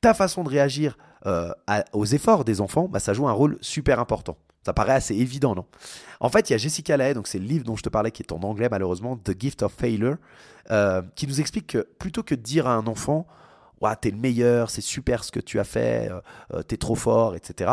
ta 0.00 0.14
façon 0.14 0.42
de 0.42 0.48
réagir 0.48 0.96
euh, 1.26 1.52
aux 1.92 2.06
efforts 2.06 2.44
des 2.44 2.60
enfants, 2.60 2.88
bah, 2.88 3.00
ça 3.00 3.12
joue 3.12 3.28
un 3.28 3.32
rôle 3.32 3.58
super 3.60 4.00
important. 4.00 4.36
Ça 4.64 4.72
paraît 4.74 4.92
assez 4.92 5.14
évident, 5.14 5.54
non? 5.54 5.64
En 6.20 6.28
fait, 6.28 6.50
il 6.50 6.52
y 6.52 6.54
a 6.54 6.58
Jessica 6.58 6.96
Lahaye, 6.96 7.14
donc 7.14 7.26
c'est 7.26 7.38
le 7.38 7.46
livre 7.46 7.64
dont 7.64 7.76
je 7.76 7.82
te 7.82 7.88
parlais 7.88 8.10
qui 8.10 8.22
est 8.22 8.32
en 8.32 8.42
anglais 8.42 8.68
malheureusement, 8.70 9.16
The 9.16 9.32
Gift 9.38 9.62
of 9.62 9.72
Failure, 9.72 10.16
qui 11.14 11.26
nous 11.26 11.40
explique 11.40 11.68
que 11.68 11.88
plutôt 11.98 12.22
que 12.22 12.34
de 12.34 12.42
dire 12.42 12.66
à 12.66 12.74
un 12.74 12.86
enfant, 12.86 13.26
ouais, 13.80 13.96
t'es 13.98 14.10
le 14.10 14.18
meilleur, 14.18 14.68
c'est 14.68 14.82
super 14.82 15.24
ce 15.24 15.32
que 15.32 15.40
tu 15.40 15.58
as 15.58 15.64
fait, 15.64 16.10
t'es 16.68 16.76
trop 16.76 16.94
fort, 16.94 17.34
etc. 17.36 17.70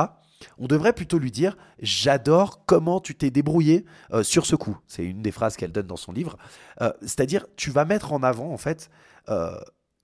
On 0.57 0.67
devrait 0.67 0.93
plutôt 0.93 1.19
lui 1.19 1.31
dire 1.31 1.57
J'adore 1.79 2.65
comment 2.65 2.99
tu 2.99 3.15
t'es 3.15 3.29
débrouillé 3.29 3.85
euh, 4.13 4.23
sur 4.23 4.45
ce 4.45 4.55
coup. 4.55 4.77
C'est 4.87 5.03
une 5.03 5.21
des 5.21 5.31
phrases 5.31 5.57
qu'elle 5.57 5.71
donne 5.71 5.87
dans 5.87 5.97
son 5.97 6.11
livre. 6.11 6.37
Euh, 6.81 6.91
c'est-à-dire, 7.01 7.45
tu 7.55 7.71
vas 7.71 7.85
mettre 7.85 8.13
en 8.13 8.23
avant, 8.23 8.51
en 8.51 8.57
fait, 8.57 8.89
euh, 9.29 9.57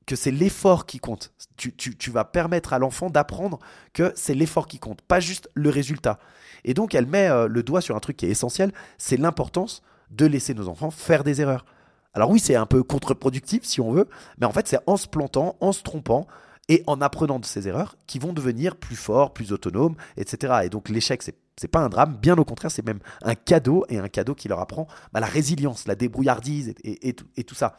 que 0.06 0.16
c'est 0.16 0.32
l'effort 0.32 0.86
qui 0.86 1.00
compte. 1.00 1.34
Tu, 1.56 2.12
vas 2.12 2.25
permettre 2.25 2.74
à 2.74 2.80
l'enfant 2.80 3.10
d'apprendre 3.10 3.60
que 3.94 4.12
c'est 4.16 4.34
l'effort 4.34 4.68
qui 4.68 4.80
compte, 4.80 5.02
pas 5.02 5.22
juste 5.22 5.50
le 5.54 5.70
résultat. 5.70 6.20
Et 6.66 6.74
donc, 6.74 6.94
elle 6.94 7.06
met 7.06 7.30
le 7.48 7.63
doigt 7.63 7.80
sur 7.80 7.96
un 7.96 8.00
truc 8.02 8.18
qui 8.18 8.25
est 8.25 8.30
essentiel 8.30 8.74
c'est 8.98 9.16
l'importance 9.16 9.82
de 10.10 10.25
laisser 10.25 10.54
nos 10.54 10.68
enfants 10.68 10.92
faire 10.92 11.24
des 11.24 11.40
erreurs. 11.40 11.66
Alors, 12.13 12.30
oui, 12.30 12.40
c'est 12.40 12.56
un 12.56 12.66
peu 12.66 12.84
contre-productif 12.84 13.63
si 13.63 13.80
on 13.80 13.92
veut, 13.92 14.08
mais 14.38 14.46
en 14.46 14.52
fait, 14.52 14.68
c'est 14.68 14.80
en 14.88 14.98
se 14.98 15.08
plantant, 15.08 15.56
en 15.62 15.72
se 15.72 15.82
trompant, 15.84 16.28
et 16.70 16.84
en 16.88 17.01
apprenant 17.01 17.39
de 17.39 17.46
ses 17.46 17.67
erreurs 17.67 17.98
qui 18.08 18.20
vont 18.20 18.34
devenir 18.34 18.75
plus 18.75 18.96
forts, 18.96 19.34
plus 19.34 19.51
autonomes, 19.51 19.96
etc. 20.17 20.62
Et 20.63 20.70
donc 20.70 20.89
l'échec, 20.89 21.22
c'est 21.24 21.36
c'est 21.58 21.67
pas 21.67 21.79
un 21.79 21.89
drame, 21.89 22.17
bien 22.17 22.38
au 22.38 22.46
contraire, 22.46 22.72
c'est 22.72 22.86
même 22.86 23.00
un 23.22 23.36
cadeau 23.36 23.86
et 23.89 23.98
un 23.98 24.10
cadeau 24.10 24.36
qui 24.36 24.48
leur 24.48 24.60
apprend 24.60 24.88
bah, 25.12 25.20
la 25.20 25.27
résilience, 25.27 25.88
la 25.88 25.96
débrouillardise 25.96 26.74
et, 26.84 27.13
tout, 27.13 27.55
ça. 27.55 27.77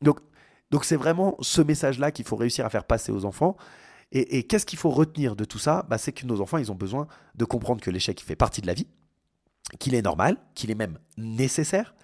Donc, 0.00 0.20
donc 0.70 0.84
c'est 0.84 0.96
vraiment 0.96 1.36
ce 1.40 1.60
message-là 1.60 2.10
qu'il 2.10 2.24
faut 2.24 2.36
réussir 2.36 2.64
à 2.64 2.70
faire 2.70 2.84
passer 2.84 3.12
aux 3.12 3.24
enfants. 3.24 3.56
Et, 4.12 4.46
qu'est-ce 4.46 4.66
qu'il 4.66 4.78
faut 4.78 4.90
retenir 4.90 5.36
de 5.36 5.44
tout 5.44 5.58
ça? 5.58 5.86
Bah, 5.88 5.96
C'est 5.96 6.12
que 6.12 6.26
nos 6.26 6.40
enfants, 6.42 6.58
ils 6.58 6.70
ont 6.70 6.74
besoin 6.74 7.06
de 7.34 7.44
comprendre 7.44 7.80
que 7.80 7.90
l'échec 7.90 8.20
fait 8.20 8.36
partie 8.36 8.60
de 8.60 8.66
la 8.66 8.74
vie, 8.74 8.86
qu'il 9.78 9.94
est 9.94 10.02
normal, 10.02 10.36
qu'il 10.54 10.70
est 10.70 10.74
même 10.74 10.98
nécessaire, 11.16 11.94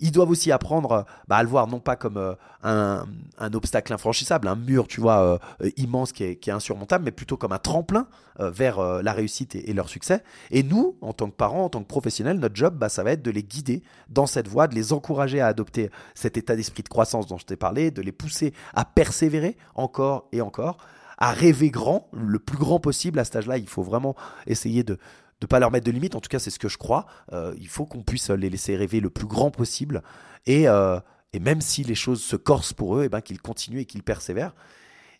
Ils 0.00 0.12
doivent 0.12 0.30
aussi 0.30 0.52
apprendre 0.52 1.06
bah, 1.26 1.36
à 1.36 1.42
le 1.42 1.48
voir 1.48 1.66
non 1.68 1.80
pas 1.80 1.96
comme 1.96 2.16
euh, 2.18 2.34
un, 2.62 3.54
obstacle 3.54 3.92
infranchissable, 3.92 4.48
un 4.48 4.56
mur, 4.56 4.88
tu 4.88 5.00
vois, 5.00 5.40
euh, 5.62 5.70
immense 5.76 6.12
qui 6.12 6.24
est, 6.24 6.48
insurmontable, 6.48 7.04
mais 7.04 7.12
plutôt 7.12 7.36
comme 7.36 7.52
un 7.52 7.58
tremplin 7.58 8.06
vers 8.38 9.02
la 9.02 9.12
réussite 9.12 9.54
et, 9.54 9.72
leur 9.72 9.88
succès. 9.88 10.22
Et 10.50 10.62
nous, 10.62 10.98
en 11.00 11.14
tant 11.14 11.30
que 11.30 11.34
parents, 11.34 11.64
en 11.64 11.68
tant 11.70 11.80
que 11.82 11.88
professionnels, 11.88 12.38
notre 12.38 12.54
job, 12.54 12.76
bah, 12.76 12.90
ça 12.90 13.02
va 13.02 13.12
être 13.12 13.22
de 13.22 13.30
les 13.30 13.42
guider 13.42 13.82
dans 14.10 14.26
cette 14.26 14.46
voie, 14.46 14.68
de 14.68 14.74
les 14.74 14.92
encourager 14.92 15.40
à 15.40 15.46
adopter 15.46 15.90
cet 16.14 16.36
état 16.36 16.54
d'esprit 16.54 16.82
de 16.82 16.88
croissance 16.88 17.26
dont 17.26 17.38
je 17.38 17.46
t'ai 17.46 17.56
parlé, 17.56 17.90
de 17.90 18.02
les 18.02 18.12
pousser 18.12 18.52
à 18.74 18.84
persévérer 18.84 19.56
encore 19.74 20.28
et 20.32 20.42
encore 20.42 20.76
à 21.18 21.32
rêver 21.32 21.70
grand, 21.70 22.08
le 22.12 22.38
plus 22.38 22.58
grand 22.58 22.80
possible 22.80 23.18
à 23.18 23.24
cet 23.24 23.36
âge-là. 23.36 23.58
Il 23.58 23.68
faut 23.68 23.82
vraiment 23.82 24.14
essayer 24.46 24.82
de 24.82 24.98
ne 25.42 25.46
pas 25.46 25.58
leur 25.58 25.70
mettre 25.70 25.86
de 25.86 25.90
limites. 25.90 26.14
En 26.14 26.20
tout 26.20 26.28
cas, 26.28 26.38
c'est 26.38 26.50
ce 26.50 26.58
que 26.58 26.68
je 26.68 26.78
crois. 26.78 27.06
Euh, 27.32 27.54
il 27.58 27.68
faut 27.68 27.86
qu'on 27.86 28.02
puisse 28.02 28.30
les 28.30 28.50
laisser 28.50 28.76
rêver 28.76 29.00
le 29.00 29.10
plus 29.10 29.26
grand 29.26 29.50
possible. 29.50 30.02
Et, 30.46 30.68
euh, 30.68 30.98
même 31.38 31.60
si 31.60 31.84
les 31.84 31.94
choses 31.94 32.22
se 32.22 32.36
corsent 32.36 32.72
pour 32.72 32.96
eux, 32.96 33.02
et 33.02 33.06
eh 33.06 33.08
ben, 33.10 33.20
qu'ils 33.20 33.42
continuent 33.42 33.80
et 33.80 33.84
qu'ils 33.84 34.02
persévèrent. 34.02 34.54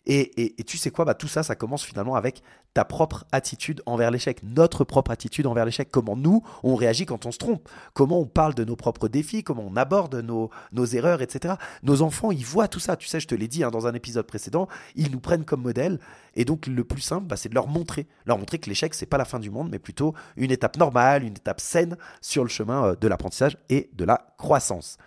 Et, 0.09 0.55
tu 0.65 0.77
sais 0.77 0.89
quoi, 0.89 1.03
bah, 1.03 1.15
tout 1.15 1.27
ça, 1.27 1.43
ça 1.43 1.55
commence 1.55 1.83
finalement 1.83 2.15
avec 2.15 2.41
ta 2.73 2.85
propre 2.85 3.25
attitude 3.33 3.81
envers 3.85 4.09
l'échec, 4.09 4.41
notre 4.41 4.85
propre 4.85 5.11
attitude 5.11 5.47
envers 5.47 5.65
l'échec, 5.65 5.89
comment 5.91 6.15
nous, 6.15 6.43
on 6.63 6.75
réagit 6.75 7.05
quand 7.05 7.25
on 7.25 7.31
se 7.33 7.37
trompe, 7.37 7.67
comment 7.93 8.21
on 8.21 8.25
parle 8.25 8.53
de 8.53 8.63
nos 8.63 8.77
propres 8.77 9.09
défis, 9.09 9.43
comment 9.43 9.65
on 9.67 9.75
aborde 9.75 10.15
nos, 10.15 10.49
nos 10.71 10.85
erreurs, 10.85 11.21
etc. 11.21 11.55
Nos 11.83 12.01
enfants, 12.03 12.31
ils 12.31 12.45
voient 12.45 12.69
tout 12.69 12.79
ça, 12.79 12.95
tu 12.95 13.05
sais, 13.05 13.19
je 13.19 13.27
te 13.27 13.35
l'ai 13.35 13.49
dit 13.49 13.65
hein, 13.65 13.71
dans 13.71 13.85
un 13.85 13.93
épisode 13.93 14.25
précédent, 14.25 14.69
ils 14.95 15.11
nous 15.11 15.19
prennent 15.19 15.43
comme 15.43 15.61
modèle, 15.61 15.99
et 16.35 16.45
donc 16.45 16.67
le 16.67 16.83
plus 16.85 17.01
simple, 17.01 17.25
bah, 17.25 17.35
c'est 17.35 17.49
de 17.49 17.55
leur 17.55 17.67
montrer, 17.67 18.07
leur 18.25 18.37
montrer 18.37 18.59
que 18.59 18.69
l'échec, 18.69 18.93
c'est 18.93 19.07
pas 19.07 19.17
la 19.17 19.25
fin 19.25 19.39
du 19.39 19.49
monde, 19.49 19.67
mais 19.69 19.79
plutôt 19.79 20.13
une 20.37 20.51
étape 20.51 20.77
normale, 20.77 21.23
une 21.23 21.35
étape 21.35 21.59
saine 21.59 21.97
sur 22.21 22.43
le 22.43 22.49
chemin 22.49 22.85
euh, 22.85 22.95
de 22.95 23.09
l'apprentissage 23.09 23.57
et 23.67 23.89
de 23.93 24.05
la 24.05 24.33
croissance. 24.37 24.97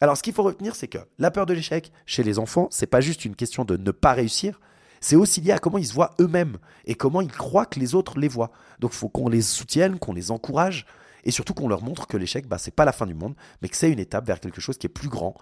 Alors, 0.00 0.16
ce 0.16 0.22
qu'il 0.22 0.32
faut 0.32 0.44
retenir, 0.44 0.76
c'est 0.76 0.86
que 0.88 0.98
la 1.18 1.30
peur 1.30 1.46
de 1.46 1.54
l'échec 1.54 1.92
chez 2.06 2.22
les 2.22 2.38
enfants, 2.38 2.68
c'est 2.70 2.86
pas 2.86 3.00
juste 3.00 3.24
une 3.24 3.34
question 3.34 3.64
de 3.64 3.76
ne 3.76 3.90
pas 3.90 4.12
réussir, 4.12 4.60
c'est 5.00 5.16
aussi 5.16 5.40
lié 5.40 5.52
à 5.52 5.58
comment 5.58 5.78
ils 5.78 5.86
se 5.86 5.92
voient 5.92 6.14
eux-mêmes 6.20 6.58
et 6.84 6.94
comment 6.94 7.20
ils 7.20 7.32
croient 7.32 7.66
que 7.66 7.80
les 7.80 7.94
autres 7.94 8.18
les 8.18 8.28
voient. 8.28 8.50
Donc, 8.78 8.92
faut 8.92 9.08
qu'on 9.08 9.28
les 9.28 9.42
soutienne, 9.42 9.98
qu'on 9.98 10.12
les 10.12 10.30
encourage 10.30 10.86
et 11.24 11.30
surtout 11.30 11.54
qu'on 11.54 11.68
leur 11.68 11.82
montre 11.82 12.06
que 12.06 12.16
l'échec, 12.16 12.46
bah, 12.46 12.58
c'est 12.58 12.74
pas 12.74 12.84
la 12.84 12.92
fin 12.92 13.06
du 13.06 13.14
monde, 13.14 13.34
mais 13.60 13.68
que 13.68 13.76
c'est 13.76 13.90
une 13.90 13.98
étape 13.98 14.26
vers 14.26 14.40
quelque 14.40 14.60
chose 14.60 14.78
qui 14.78 14.86
est 14.86 14.90
plus 14.90 15.08
grand 15.08 15.34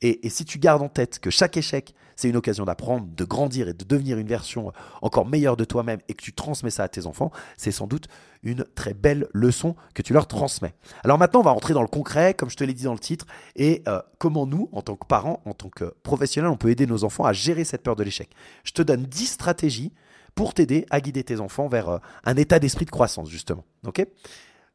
et, 0.00 0.28
si 0.28 0.44
tu 0.44 0.58
gardes 0.58 0.82
en 0.82 0.88
tête 0.88 1.18
que 1.18 1.30
chaque 1.30 1.56
échec, 1.56 1.94
c'est 2.16 2.28
une 2.28 2.36
occasion 2.36 2.64
d'apprendre, 2.64 3.06
de 3.06 3.24
grandir 3.24 3.68
et 3.68 3.72
de 3.72 3.84
devenir 3.84 4.18
une 4.18 4.26
version 4.26 4.72
encore 5.02 5.26
meilleure 5.26 5.56
de 5.56 5.64
toi-même 5.64 6.00
et 6.08 6.14
que 6.14 6.22
tu 6.22 6.32
transmets 6.32 6.70
ça 6.70 6.84
à 6.84 6.88
tes 6.88 7.06
enfants, 7.06 7.30
c'est 7.56 7.72
sans 7.72 7.86
doute 7.86 8.08
une 8.42 8.64
très 8.74 8.92
belle 8.92 9.28
leçon 9.32 9.74
que 9.94 10.02
tu 10.02 10.12
leur 10.12 10.26
transmets. 10.26 10.74
Alors 11.04 11.18
maintenant, 11.18 11.40
on 11.40 11.44
va 11.44 11.52
rentrer 11.52 11.74
dans 11.74 11.82
le 11.82 11.88
concret, 11.88 12.34
comme 12.34 12.50
je 12.50 12.56
te 12.56 12.64
l'ai 12.64 12.74
dit 12.74 12.84
dans 12.84 12.92
le 12.92 12.98
titre, 12.98 13.26
et 13.56 13.82
euh, 13.88 14.02
comment 14.18 14.46
nous, 14.46 14.68
en 14.72 14.82
tant 14.82 14.96
que 14.96 15.06
parents, 15.06 15.40
en 15.46 15.54
tant 15.54 15.70
que 15.70 15.94
professionnels, 16.02 16.50
on 16.50 16.56
peut 16.56 16.70
aider 16.70 16.86
nos 16.86 17.04
enfants 17.04 17.24
à 17.24 17.32
gérer 17.32 17.64
cette 17.64 17.82
peur 17.82 17.96
de 17.96 18.02
l'échec. 18.02 18.28
Je 18.64 18.72
te 18.72 18.82
donne 18.82 19.04
10 19.04 19.26
stratégies 19.26 19.92
pour 20.34 20.52
t'aider 20.52 20.84
à 20.90 21.00
guider 21.00 21.24
tes 21.24 21.40
enfants 21.40 21.68
vers 21.68 21.88
euh, 21.88 21.98
un 22.24 22.36
état 22.36 22.58
d'esprit 22.58 22.84
de 22.84 22.90
croissance, 22.90 23.30
justement. 23.30 23.64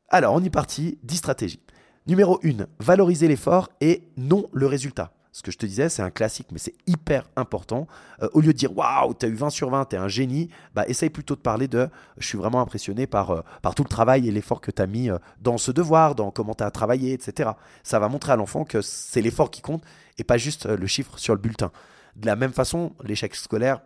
Alors, 0.10 0.34
on 0.34 0.44
y 0.44 0.50
partit, 0.50 0.98
10 1.04 1.18
stratégies. 1.18 1.62
Numéro 2.10 2.40
1, 2.44 2.66
valoriser 2.80 3.28
l'effort 3.28 3.70
et 3.82 4.02
non 4.18 4.48
le 4.52 4.66
résultat. 4.66 5.14
Ce 5.32 5.44
que 5.44 5.52
je 5.52 5.60
te 5.60 5.68
disais, 5.68 5.90
c'est 5.90 6.02
un 6.02 6.10
classique, 6.10 6.48
mais 6.52 6.58
c'est 6.58 6.74
hyper 6.88 7.30
important. 7.36 7.88
Euh, 8.24 8.30
au 8.34 8.42
lieu 8.42 8.52
de 8.52 8.58
dire 8.58 8.76
waouh, 8.76 9.14
tu 9.14 9.28
as 9.28 9.30
eu 9.30 9.36
20 9.36 9.52
sur 9.52 9.70
20, 9.70 9.86
tu 9.86 9.96
es 9.96 10.00
un 10.00 10.08
génie, 10.08 10.50
bah, 10.74 10.86
essaye 10.88 11.12
plutôt 11.12 11.36
de 11.36 11.42
parler 11.42 11.68
de 11.68 11.88
je 12.18 12.26
suis 12.26 12.38
vraiment 12.40 12.62
impressionné 12.62 13.06
par, 13.06 13.30
euh, 13.30 13.42
tout 13.76 13.84
le 13.84 13.90
travail 13.90 14.28
et 14.28 14.32
l'effort 14.32 14.60
que 14.60 14.72
tu 14.72 14.82
as 14.82 14.88
mis 14.88 15.12
euh, 15.12 15.20
dans 15.40 15.60
ce 15.60 15.72
devoir, 15.72 16.16
dans 16.16 16.32
comment 16.32 16.56
tu 16.56 16.64
as 16.64 16.72
travaillé, 16.72 17.14
etc. 17.14 17.52
Ça 17.84 18.00
va 18.00 18.10
montrer 18.10 18.32
à 18.32 18.38
l'enfant 18.38 18.66
que 18.66 18.82
c'est 18.82 19.22
l'effort 19.22 19.52
qui 19.52 19.62
compte 19.62 19.84
et 20.18 20.24
pas 20.24 20.40
juste 20.40 20.66
le 20.66 20.88
chiffre 20.88 21.20
sur 21.20 21.36
le 21.36 21.40
bulletin. 21.40 21.72
De 22.16 22.26
la 22.26 22.36
même 22.36 22.54
façon, 22.54 22.94
l'échec 23.04 23.36
scolaire, 23.36 23.82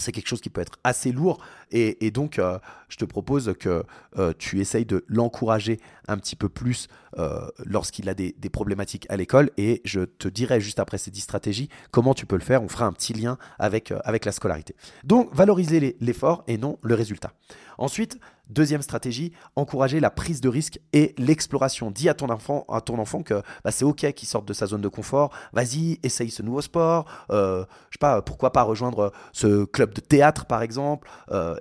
c'est 0.00 0.12
quelque 0.12 0.28
chose 0.28 0.40
qui 0.40 0.50
peut 0.50 0.60
être 0.60 0.78
assez 0.84 1.12
lourd 1.12 1.38
et, 1.70 2.10
donc 2.10 2.38
euh, 2.38 2.58
je 2.88 2.96
te 2.96 3.04
propose 3.04 3.54
que 3.58 3.84
euh, 4.18 4.32
tu 4.38 4.60
essayes 4.60 4.84
de 4.84 5.04
l'encourager 5.08 5.80
un 6.06 6.16
petit 6.18 6.36
peu 6.36 6.48
plus 6.48 6.88
euh, 7.18 7.48
lorsqu'il 7.64 8.08
a 8.08 8.14
des, 8.14 8.34
problématiques 8.52 9.06
à 9.08 9.16
l'école 9.16 9.50
et 9.56 9.80
je 9.84 10.00
te 10.00 10.28
dirai 10.28 10.60
juste 10.60 10.78
après 10.78 10.98
ces 10.98 11.10
10 11.10 11.20
stratégies 11.20 11.68
comment 11.90 12.14
tu 12.14 12.26
peux 12.26 12.36
le 12.36 12.42
faire, 12.42 12.62
on 12.62 12.68
fera 12.68 12.86
un 12.86 12.92
petit 12.92 13.12
lien 13.12 13.38
avec, 13.58 13.92
avec 14.04 14.24
la 14.24 14.32
scolarité. 14.32 14.76
Donc 15.02 15.34
valoriser 15.34 15.96
l'effort 16.00 16.44
et 16.46 16.58
non 16.58 16.78
le 16.82 16.94
résultat. 16.94 17.32
Ensuite, 17.78 18.18
deuxième 18.48 18.82
stratégie, 18.82 19.32
encourager 19.56 20.00
la 20.00 20.10
prise 20.10 20.40
de 20.40 20.48
risque 20.48 20.80
et 20.92 21.14
l'exploration. 21.18 21.90
Dis 21.90 22.08
à 22.08 22.14
ton 22.14 22.28
enfant, 22.28 22.64
à 22.68 22.80
ton 22.80 22.98
enfant 22.98 23.22
que 23.22 23.42
bah, 23.64 23.70
c'est 23.70 23.84
ok 23.84 24.12
qu'il 24.12 24.28
sorte 24.28 24.46
de 24.46 24.52
sa 24.52 24.66
zone 24.66 24.80
de 24.80 24.88
confort. 24.88 25.30
Vas-y, 25.52 25.98
essaye 26.02 26.30
ce 26.30 26.42
nouveau 26.42 26.60
sport. 26.60 27.06
Euh, 27.30 27.64
je 27.90 27.96
sais 27.96 28.00
pas, 28.00 28.22
pourquoi 28.22 28.52
pas 28.52 28.62
rejoindre 28.62 29.12
ce 29.32 29.64
club 29.64 29.94
de 29.94 30.00
théâtre 30.00 30.46
par 30.46 30.62
exemple, 30.62 31.08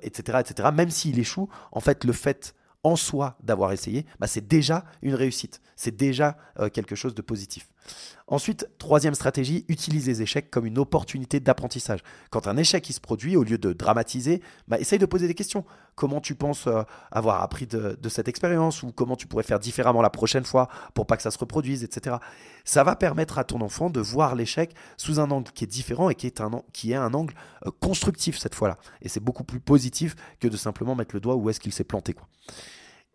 etc., 0.02 0.38
euh, 0.38 0.40
etc. 0.40 0.70
Même 0.74 0.90
s'il 0.90 1.20
échoue, 1.20 1.50
en 1.72 1.80
fait, 1.80 2.04
le 2.04 2.14
fait 2.14 2.54
en 2.84 2.96
soi 2.96 3.38
d'avoir 3.42 3.72
essayé, 3.72 4.06
bah, 4.20 4.28
c'est 4.28 4.48
déjà 4.48 4.84
une 5.02 5.16
réussite. 5.16 5.62
C'est 5.76 5.96
déjà 5.96 6.38
euh, 6.60 6.70
quelque 6.70 6.96
chose 6.96 7.16
de 7.16 7.22
positif. 7.22 7.70
Ensuite, 8.28 8.70
troisième 8.78 9.16
stratégie, 9.16 9.66
utilise 9.68 10.08
les 10.08 10.22
échecs 10.22 10.50
comme 10.50 10.66
une 10.66 10.78
opportunité 10.78 11.40
d'apprentissage. 11.40 12.00
Quand 12.30 12.48
un 12.48 12.56
échec 12.56 12.86
se 12.88 13.02
produit, 13.02 13.36
au 13.36 13.44
lieu 13.44 13.58
de 13.58 13.74
dramatiser, 13.74 14.42
bah, 14.68 14.80
essaye 14.80 14.98
de 14.98 15.06
poser 15.06 15.28
des 15.28 15.34
questions. 15.34 15.66
Comment 15.96 16.22
tu 16.22 16.34
penses 16.34 16.68
euh, 16.68 16.84
avoir 17.12 17.42
appris 17.42 17.68
de, 17.68 17.98
cette 18.08 18.28
expérience 18.28 18.82
ou 18.82 18.92
comment 18.92 19.16
tu 19.16 19.28
pourrais 19.28 19.44
faire 19.44 19.60
différemment 19.60 20.02
la 20.02 20.10
prochaine 20.10 20.46
fois 20.46 20.70
pour 20.94 21.06
pas 21.06 21.18
que 21.18 21.24
ça 21.24 21.32
se 21.32 21.38
reproduise, 21.38 21.84
etc. 21.84 22.16
Ça 22.64 22.84
va 22.84 22.96
permettre 22.96 23.38
à 23.38 23.44
ton 23.44 23.60
enfant 23.62 23.90
de 23.90 24.00
voir 24.00 24.36
l'échec 24.36 24.74
sous 24.96 25.20
un 25.20 25.30
angle 25.30 25.52
qui 25.52 25.66
est 25.66 25.68
différent 25.68 26.10
et 26.10 26.16
qui 26.16 26.26
est 26.26 26.40
un, 26.40 26.50
qui 26.72 26.94
est 26.94 26.96
un 26.96 27.14
angle 27.14 27.34
euh, 27.66 27.72
constructif 27.82 28.38
cette 28.38 28.56
fois-là. 28.56 28.78
Et 29.02 29.10
c'est 29.10 29.24
beaucoup 29.24 29.44
plus 29.44 29.60
positif 29.60 30.16
que 30.40 30.48
de 30.48 30.56
simplement 30.56 30.96
mettre 30.96 31.14
le 31.14 31.20
doigt 31.20 31.36
où 31.36 31.50
est-ce 31.50 31.60
qu'il 31.60 31.74
s'est 31.74 31.84
planté. 31.84 32.14
Quoi. 32.14 32.28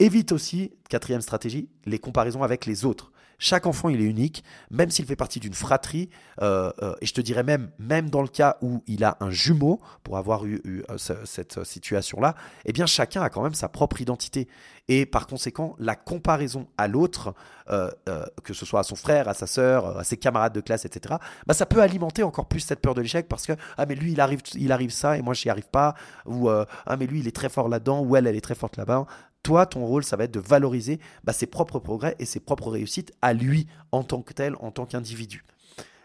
Évite 0.00 0.32
aussi, 0.32 0.74
quatrième 0.88 1.22
stratégie, 1.22 1.70
les 1.86 1.98
comparaisons 1.98 2.42
avec 2.42 2.66
les 2.66 2.84
autres. 2.84 3.10
Chaque 3.40 3.66
enfant, 3.66 3.88
il 3.88 4.00
est 4.00 4.04
unique, 4.04 4.42
même 4.72 4.90
s'il 4.90 5.06
fait 5.06 5.14
partie 5.14 5.38
d'une 5.38 5.54
fratrie. 5.54 6.10
Euh, 6.42 6.72
euh, 6.82 6.94
et 7.00 7.06
je 7.06 7.14
te 7.14 7.20
dirais 7.20 7.44
même, 7.44 7.70
même 7.78 8.10
dans 8.10 8.22
le 8.22 8.28
cas 8.28 8.56
où 8.62 8.82
il 8.88 9.04
a 9.04 9.16
un 9.20 9.30
jumeau, 9.30 9.80
pour 10.02 10.16
avoir 10.18 10.44
eu, 10.44 10.60
euh, 10.90 10.96
cette 11.24 11.62
situation-là, 11.62 12.34
eh 12.64 12.72
bien, 12.72 12.86
chacun 12.86 13.22
a 13.22 13.30
quand 13.30 13.42
même 13.42 13.54
sa 13.54 13.68
propre 13.68 14.00
identité. 14.00 14.48
Et 14.88 15.06
par 15.06 15.28
conséquent, 15.28 15.76
la 15.78 15.94
comparaison 15.94 16.66
à 16.78 16.88
l'autre, 16.88 17.34
que 17.66 18.54
ce 18.54 18.64
soit 18.64 18.80
à 18.80 18.82
son 18.82 18.96
frère, 18.96 19.28
à 19.28 19.34
sa 19.34 19.46
sœur, 19.46 19.98
à 19.98 20.02
ses 20.02 20.16
camarades 20.16 20.54
de 20.54 20.62
classe, 20.62 20.86
etc., 20.86 21.16
bah, 21.46 21.52
ça 21.52 21.66
peut 21.66 21.82
alimenter 21.82 22.22
encore 22.22 22.46
plus 22.46 22.60
cette 22.60 22.80
peur 22.80 22.94
de 22.94 23.02
l'échec 23.02 23.28
parce 23.28 23.44
que 23.44 23.52
ah 23.76 23.84
mais 23.84 23.94
lui 23.94 24.12
il 24.12 24.20
arrive, 24.22 24.40
il 24.54 24.72
arrive 24.72 24.88
ça 24.88 25.18
et 25.18 25.20
moi 25.20 25.34
j'y 25.34 25.50
arrive 25.50 25.68
pas, 25.68 25.94
ou 26.24 26.48
ah 26.48 26.66
mais 26.98 27.06
lui 27.06 27.20
il 27.20 27.28
est 27.28 27.36
très 27.36 27.50
fort 27.50 27.68
là-dedans, 27.68 28.00
ou 28.00 28.16
elle 28.16 28.26
elle 28.26 28.36
est 28.36 28.40
très 28.40 28.54
forte 28.54 28.78
là-bas 28.78 29.06
toi, 29.42 29.66
ton 29.66 29.84
rôle, 29.86 30.04
ça 30.04 30.16
va 30.16 30.24
être 30.24 30.34
de 30.34 30.40
valoriser 30.40 31.00
bah, 31.24 31.32
ses 31.32 31.46
propres 31.46 31.78
progrès 31.78 32.16
et 32.18 32.24
ses 32.24 32.40
propres 32.40 32.70
réussites 32.70 33.12
à 33.22 33.32
lui 33.32 33.66
en 33.92 34.02
tant 34.02 34.22
que 34.22 34.32
tel, 34.32 34.54
en 34.60 34.70
tant 34.70 34.86
qu'individu. 34.86 35.44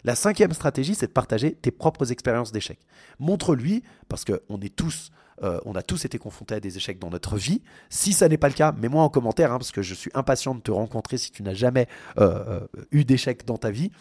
La 0.04 0.16
cinquième 0.16 0.52
stratégie, 0.52 0.96
c'est 0.96 1.08
de 1.08 1.12
partager 1.12 1.54
tes 1.54 1.72
propres 1.72 2.12
expériences 2.12 2.52
d'échecs. 2.52 2.80
Montre-lui, 3.20 3.84
parce 4.10 4.26
qu'on 4.26 4.60
est 4.62 4.76
tous, 4.76 5.12
euh, 5.44 5.60
on 5.66 5.76
a 5.76 5.82
tous 5.82 6.04
été 6.06 6.18
confrontés 6.18 6.56
à 6.56 6.60
des 6.60 6.76
échecs 6.78 7.00
dans 7.00 7.10
notre 7.10 7.38
vie. 7.38 7.62
Si 7.90 8.12
ça 8.12 8.28
n'est 8.28 8.38
pas 8.38 8.50
le 8.50 8.54
cas, 8.54 8.74
mets-moi 8.74 9.02
en 9.02 9.10
commentaire, 9.10 9.52
hein, 9.52 9.58
parce 9.58 9.72
que 9.72 9.82
je 9.82 9.94
suis 9.94 10.12
impatient 10.14 10.56
de 10.56 10.62
te 10.62 10.72
rencontrer 10.72 11.18
si 11.18 11.32
tu 11.32 11.42
n'as 11.42 11.54
jamais 11.54 11.88
euh, 12.18 12.62
euh, 12.76 12.86
eu 12.92 13.06
d'échecs 13.06 13.46
dans 13.46 13.58
ta 13.58 13.72
vie. 13.72 13.92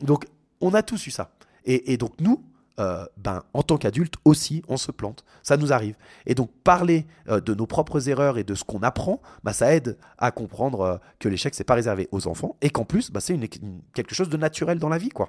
Donc, 0.00 0.26
on 0.60 0.72
a 0.74 0.82
tous 0.82 1.06
eu 1.06 1.10
ça. 1.10 1.32
et 1.64 1.96
donc, 1.96 2.12
nous, 2.20 2.42
euh, 2.78 3.04
ben, 3.16 3.42
en 3.52 3.62
tant 3.62 3.76
qu'adulte 3.76 4.14
aussi, 4.24 4.62
on 4.68 4.76
se 4.76 4.90
plante. 4.90 5.24
Ça 5.42 5.56
nous 5.56 5.72
arrive. 5.72 5.94
Et 6.26 6.34
donc, 6.34 6.50
parler 6.64 7.06
euh, 7.28 7.40
de 7.40 7.54
nos 7.54 7.66
propres 7.66 8.08
erreurs 8.08 8.38
et 8.38 8.44
de 8.44 8.54
ce 8.54 8.64
qu'on 8.64 8.82
apprend, 8.82 9.20
ben, 9.44 9.52
ça 9.52 9.74
aide 9.74 9.98
à 10.18 10.30
comprendre 10.30 10.80
euh, 10.80 10.96
que 11.18 11.28
l'échec, 11.28 11.54
c'est 11.54 11.64
pas 11.64 11.74
réservé 11.74 12.08
aux 12.12 12.26
enfants 12.26 12.56
et 12.62 12.70
qu'en 12.70 12.84
plus, 12.84 13.10
ben, 13.10 13.20
c'est 13.20 13.38
quelque 13.94 14.14
chose 14.14 14.28
de 14.28 14.36
naturel 14.36 14.78
dans 14.78 14.88
la 14.88 14.98
vie. 14.98 15.10
quoi. 15.10 15.28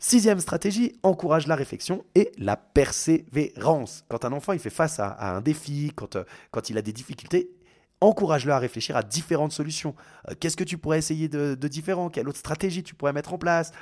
Sixième 0.00 0.40
stratégie, 0.40 0.98
encourage 1.02 1.46
la 1.46 1.56
réflexion 1.56 2.04
et 2.14 2.32
la 2.38 2.56
persévérance. 2.56 4.04
Quand 4.08 4.24
un 4.24 4.32
enfant 4.32 4.52
il 4.52 4.60
fait 4.60 4.70
face 4.70 5.00
à, 5.00 5.36
un 5.36 5.40
défi, 5.40 5.92
quand, 5.94 6.16
quand 6.52 6.70
il 6.70 6.78
a 6.78 6.82
des 6.82 6.92
difficultés, 6.92 7.50
encourage-le 8.00 8.52
à 8.52 8.58
réfléchir 8.58 8.96
à 8.96 9.02
différentes 9.02 9.52
solutions. 9.52 9.94
Qu'est-ce 10.38 10.56
que 10.56 10.62
tu 10.62 10.78
pourrais 10.78 10.98
essayer 10.98 11.28
de, 11.28 11.54
différent? 11.68 12.10
Quelle 12.10 12.28
autre 12.28 12.38
stratégie 12.38 12.84
tu 12.84 12.94
pourrais 12.94 13.12
mettre 13.12 13.32
en 13.32 13.38
place? 13.38 13.72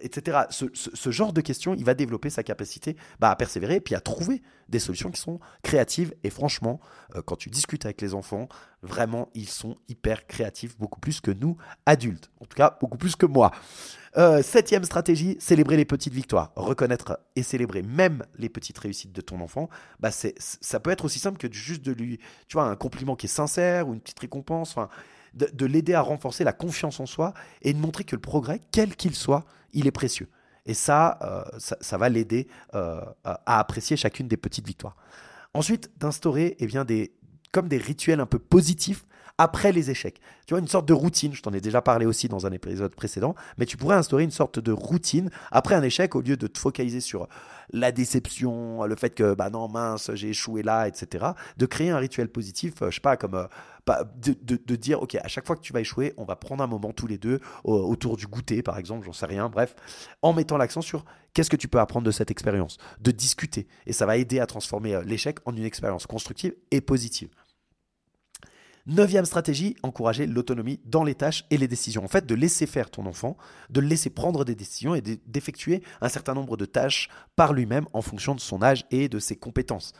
Etc. 0.00 0.42
Ce, 0.50 1.10
genre 1.10 1.32
de 1.32 1.40
questions, 1.40 1.74
il 1.74 1.84
va 1.84 1.94
développer 1.94 2.30
sa 2.30 2.42
capacité 2.42 2.96
bah, 3.20 3.30
à 3.30 3.36
persévérer 3.36 3.76
et 3.76 3.80
puis 3.80 3.94
à 3.94 4.00
trouver 4.00 4.42
des 4.68 4.78
solutions 4.78 5.10
qui 5.10 5.20
sont 5.20 5.40
créatives. 5.62 6.14
Et 6.24 6.30
franchement, 6.30 6.80
euh, 7.14 7.22
quand 7.22 7.36
tu 7.36 7.50
discutes 7.50 7.84
avec 7.84 8.00
les 8.00 8.14
enfants, 8.14 8.48
vraiment, 8.82 9.28
ils 9.34 9.48
sont 9.48 9.76
hyper 9.88 10.26
créatifs, 10.26 10.76
beaucoup 10.78 11.00
plus 11.00 11.20
que 11.20 11.30
nous, 11.30 11.56
adultes. 11.86 12.30
En 12.40 12.46
tout 12.46 12.56
cas, 12.56 12.76
beaucoup 12.80 12.98
plus 12.98 13.16
que 13.16 13.26
moi. 13.26 13.50
Euh, 14.16 14.42
septième 14.42 14.84
stratégie, 14.84 15.36
célébrer 15.40 15.76
les 15.76 15.84
petites 15.84 16.14
victoires. 16.14 16.52
Reconnaître 16.56 17.20
et 17.36 17.42
célébrer 17.42 17.82
même 17.82 18.24
les 18.38 18.48
petites 18.48 18.78
réussites 18.78 19.12
de 19.12 19.20
ton 19.20 19.40
enfant, 19.40 19.68
bah 20.00 20.10
ça 20.10 20.80
peut 20.80 20.90
être 20.90 21.04
aussi 21.04 21.18
simple 21.18 21.36
que 21.36 21.52
juste 21.52 21.84
de 21.84 21.92
lui, 21.92 22.18
tu 22.48 22.54
vois, 22.54 22.64
un 22.64 22.76
compliment 22.76 23.14
qui 23.14 23.26
est 23.26 23.30
sincère 23.30 23.88
ou 23.88 23.94
une 23.94 24.00
petite 24.00 24.18
récompense. 24.18 24.70
Enfin, 24.70 24.88
de, 25.36 25.66
l'aider 25.66 25.94
à 25.94 26.00
renforcer 26.00 26.44
la 26.44 26.52
confiance 26.52 27.00
en 27.00 27.06
soi 27.06 27.34
et 27.62 27.72
de 27.72 27.78
montrer 27.78 28.04
que 28.04 28.16
le 28.16 28.22
progrès, 28.22 28.60
quel 28.72 28.96
qu'il 28.96 29.14
soit, 29.14 29.44
il 29.72 29.86
est 29.86 29.92
précieux. 29.92 30.28
Et 30.66 30.74
ça, 30.74 31.18
euh, 31.22 31.44
ça, 31.58 31.96
va 31.96 32.08
l'aider 32.08 32.48
euh, 32.74 33.00
à 33.24 33.58
apprécier 33.60 33.96
chacune 33.96 34.26
des 34.26 34.36
petites 34.36 34.66
victoires. 34.66 34.96
Ensuite, 35.54 35.90
d'instaurer 35.98 36.56
eh 36.58 36.66
bien, 36.66 36.84
des, 36.84 37.12
comme 37.52 37.68
des 37.68 37.78
rituels 37.78 38.20
un 38.20 38.26
peu 38.26 38.38
positifs 38.38 39.06
après 39.38 39.72
les 39.72 39.90
échecs. 39.90 40.20
Tu 40.46 40.54
vois, 40.54 40.60
une 40.60 40.68
sorte 40.68 40.86
de 40.86 40.92
routine, 40.92 41.34
je 41.34 41.42
t'en 41.42 41.52
ai 41.52 41.60
déjà 41.60 41.82
parlé 41.82 42.06
aussi 42.06 42.28
dans 42.28 42.46
un 42.46 42.52
épisode 42.52 42.94
précédent, 42.94 43.34
mais 43.58 43.66
tu 43.66 43.76
pourrais 43.76 43.96
instaurer 43.96 44.24
une 44.24 44.30
sorte 44.30 44.58
de 44.58 44.72
routine 44.72 45.30
après 45.50 45.74
un 45.74 45.82
échec 45.82 46.14
au 46.14 46.22
lieu 46.22 46.36
de 46.36 46.46
te 46.46 46.58
focaliser 46.58 47.00
sur 47.00 47.28
la 47.72 47.92
déception, 47.92 48.84
le 48.84 48.96
fait 48.96 49.10
que, 49.10 49.34
bah 49.34 49.50
non, 49.50 49.68
mince, 49.68 50.10
j'ai 50.14 50.30
échoué 50.30 50.62
là, 50.62 50.86
etc. 50.86 51.26
De 51.56 51.66
créer 51.66 51.90
un 51.90 51.98
rituel 51.98 52.28
positif, 52.28 52.82
euh, 52.82 52.90
je 52.90 52.96
sais 52.96 53.00
pas, 53.00 53.16
comme 53.16 53.34
euh, 53.34 53.46
de, 54.16 54.76
dire, 54.76 55.02
ok, 55.02 55.16
à 55.16 55.28
chaque 55.28 55.46
fois 55.46 55.56
que 55.56 55.60
tu 55.60 55.72
vas 55.72 55.80
échouer, 55.80 56.14
on 56.16 56.24
va 56.24 56.36
prendre 56.36 56.62
un 56.62 56.66
moment 56.66 56.92
tous 56.92 57.06
les 57.06 57.18
deux 57.18 57.40
autour 57.64 58.16
du 58.16 58.26
goûter, 58.26 58.62
par 58.62 58.78
exemple, 58.78 59.06
j'en 59.06 59.12
sais 59.12 59.26
rien, 59.26 59.48
bref, 59.48 59.74
en 60.22 60.32
mettant 60.32 60.56
l'accent 60.56 60.80
sur 60.80 61.04
qu'est-ce 61.34 61.50
que 61.50 61.56
tu 61.56 61.68
peux 61.68 61.78
apprendre 61.78 62.06
de 62.06 62.10
cette 62.10 62.30
expérience, 62.30 62.78
de 63.00 63.10
discuter, 63.10 63.66
et 63.86 63.92
ça 63.92 64.06
va 64.06 64.16
aider 64.16 64.40
à 64.40 64.46
transformer 64.46 64.94
euh, 64.94 65.02
l'échec 65.02 65.38
en 65.44 65.54
une 65.54 65.64
expérience 65.64 66.06
constructive 66.06 66.54
et 66.70 66.80
positive. 66.80 67.28
Neuvième 68.86 69.24
stratégie, 69.24 69.76
encourager 69.82 70.26
l'autonomie 70.26 70.78
dans 70.84 71.02
les 71.02 71.16
tâches 71.16 71.44
et 71.50 71.56
les 71.56 71.66
décisions. 71.66 72.04
En 72.04 72.08
fait, 72.08 72.24
de 72.24 72.34
laisser 72.36 72.66
faire 72.66 72.88
ton 72.88 73.06
enfant, 73.06 73.36
de 73.68 73.80
le 73.80 73.88
laisser 73.88 74.10
prendre 74.10 74.44
des 74.44 74.54
décisions 74.54 74.94
et 74.94 75.00
d'effectuer 75.00 75.82
un 76.00 76.08
certain 76.08 76.34
nombre 76.34 76.56
de 76.56 76.66
tâches 76.66 77.08
par 77.34 77.52
lui-même 77.52 77.86
en 77.92 78.00
fonction 78.00 78.36
de 78.36 78.40
son 78.40 78.62
âge 78.62 78.84
et 78.92 79.08
de 79.08 79.18
ses 79.18 79.34
compétences. 79.34 79.92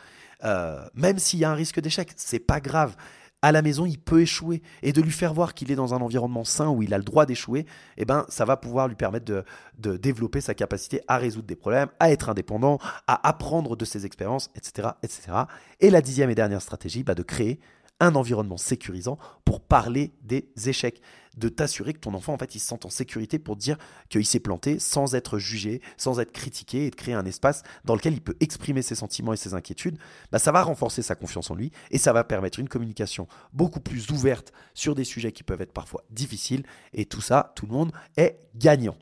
Euh, 0.45 0.87
même 0.95 1.19
s'il 1.19 1.41
y 1.41 1.45
a 1.45 1.51
un 1.51 1.55
risque 1.55 1.81
d'échec, 1.81 2.13
c'est 2.15 2.39
pas 2.39 2.61
grave. 2.61 2.95
À 3.43 3.51
la 3.51 3.61
maison, 3.61 3.87
il 3.87 3.99
peut 3.99 4.23
échouer 4.23 4.63
et 4.83 4.93
de 4.93 5.03
lui 5.03 5.11
faire 5.11 5.35
voir 5.35 5.55
qu'il 5.55 5.71
est 5.71 5.77
dans 5.77 5.93
un 5.93 6.01
environnement 6.01 6.45
sain 6.45 6.69
où 6.69 6.83
il 6.83 6.95
a 6.95 6.99
le 6.99 7.05
droit 7.05 7.27
d'échouer, 7.27 7.67
eh 7.97 8.05
ben, 8.05 8.25
ça 8.29 8.45
va 8.45 8.57
pouvoir 8.57 8.87
lui 8.87 8.97
permettre 8.97 9.27
de, 9.27 9.45
de, 9.79 9.97
développer 9.97 10.41
sa 10.41 10.55
capacité 10.55 11.01
à 11.07 11.19
résoudre 11.19 11.47
des 11.47 11.57
problèmes, 11.57 11.89
à 11.99 12.11
être 12.11 12.29
indépendant, 12.29 12.79
à 13.07 13.29
apprendre 13.29 13.77
de 13.77 13.85
ses 13.85 14.07
expériences, 14.07 14.51
etc., 14.55 14.89
etc. 15.03 15.33
Et 15.81 15.91
la 15.91 16.01
dixième 16.01 16.31
et 16.31 16.35
dernière 16.35 16.63
stratégie, 16.63 17.03
bah, 17.03 17.15
de 17.15 17.23
créer 17.23 17.61
un 18.01 18.15
environnement 18.15 18.57
sécurisant 18.57 19.19
pour 19.45 19.61
parler 19.61 20.13
des 20.23 20.49
échecs, 20.67 21.01
de 21.37 21.49
t'assurer 21.49 21.93
que 21.93 21.99
ton 21.99 22.15
enfant 22.15 22.33
en 22.33 22.39
fait 22.39 22.55
il 22.55 22.61
se 22.61 22.67
sente 22.67 22.87
en 22.87 22.91
sécurité 22.91 23.39
pour 23.39 23.57
dire 23.57 23.77
qu'il 24.09 24.27
s'est 24.27 24.41
planté 24.41 24.79
sans 24.79 25.15
être 25.15 25.39
jugé, 25.39 25.83
sans 25.97 26.21
être 26.21 26.33
critiqué 26.33 26.87
et 26.87 26.91
de 26.91 26.97
créer 26.97 27.15
un 27.15 27.27
espace 27.27 27.63
dans 27.85 27.95
lequel 27.95 28.15
il 28.15 28.23
peut 28.23 28.37
exprimer 28.41 28.83
ses 28.83 28.95
sentiments 28.95 29.33
et 29.33 29.37
ses 29.37 29.55
inquiétudes, 29.55 29.99
bah, 30.33 30.39
ça 30.39 30.53
va 30.53 30.63
renforcer 30.63 31.03
sa 31.03 31.15
confiance 31.15 31.51
en 31.51 31.55
lui 31.55 31.73
et 31.91 31.99
ça 31.99 32.13
va 32.13 32.25
permettre 32.25 32.59
une 32.59 32.69
communication 32.69 33.29
beaucoup 33.53 33.81
plus 33.81 34.11
ouverte 34.11 34.53
sur 34.75 34.95
des 34.95 35.05
sujets 35.05 35.33
qui 35.33 35.43
peuvent 35.43 35.63
être 35.63 35.73
parfois 35.73 36.05
difficiles 36.11 36.65
et 36.93 37.07
tout 37.07 37.21
ça, 37.21 37.53
tout 37.55 37.67
le 37.67 37.73
monde 37.73 37.93
est 38.17 38.41
gagnant. 38.55 38.97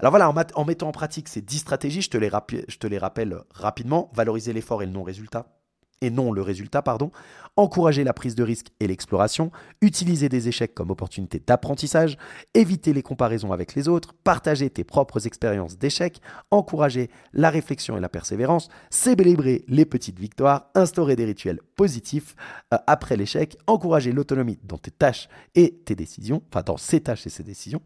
Alors 0.00 0.12
voilà, 0.12 0.30
en, 0.30 0.64
mettant 0.64 0.88
en 0.88 0.92
pratique 0.92 1.28
ces 1.28 1.40
10 1.40 1.58
stratégies, 1.58 2.02
je 2.02 2.10
te 2.10 2.16
les, 2.16 2.30
je 2.68 2.78
te 2.78 2.86
les 2.86 2.98
rappelle 2.98 3.36
rapidement, 3.50 4.10
valoriser 4.14 4.52
l'effort 4.52 4.82
et 4.82 4.86
le 4.86 4.92
non-résultat, 4.92 5.57
et 6.00 6.10
non 6.10 6.32
le 6.32 6.42
résultat, 6.42 6.82
pardon, 6.82 7.10
encourager 7.56 8.04
la 8.04 8.12
prise 8.12 8.34
de 8.34 8.44
risque 8.44 8.68
et 8.78 8.86
l'exploration, 8.86 9.50
utiliser 9.80 10.28
des 10.28 10.48
échecs 10.48 10.74
comme 10.74 10.90
opportunité 10.90 11.42
d'apprentissage, 11.44 12.16
éviter 12.54 12.92
les 12.92 13.02
comparaisons 13.02 13.52
avec 13.52 13.74
les 13.74 13.88
autres, 13.88 14.14
partager 14.24 14.70
tes 14.70 14.84
propres 14.84 15.26
expériences 15.26 15.76
d'échecs, 15.76 16.20
encourager 16.50 17.10
la 17.32 17.50
réflexion 17.50 17.96
et 17.96 18.00
la 18.00 18.08
persévérance, 18.08 18.68
célébrer 18.90 19.64
les 19.66 19.84
petites 19.84 20.18
victoires, 20.18 20.70
instaurer 20.74 21.16
des 21.16 21.24
rituels 21.24 21.60
positifs 21.74 22.36
euh, 22.72 22.78
après 22.86 23.16
l'échec, 23.16 23.56
encourager 23.66 24.12
l'autonomie 24.12 24.58
dans 24.62 24.78
tes 24.78 24.92
tâches 24.92 25.28
et 25.54 25.80
tes 25.84 25.96
décisions, 25.96 26.42
enfin 26.50 26.62
dans 26.62 26.76
ces 26.76 27.00
tâches 27.00 27.26
et 27.26 27.30
ces 27.30 27.42
décisions, 27.42 27.82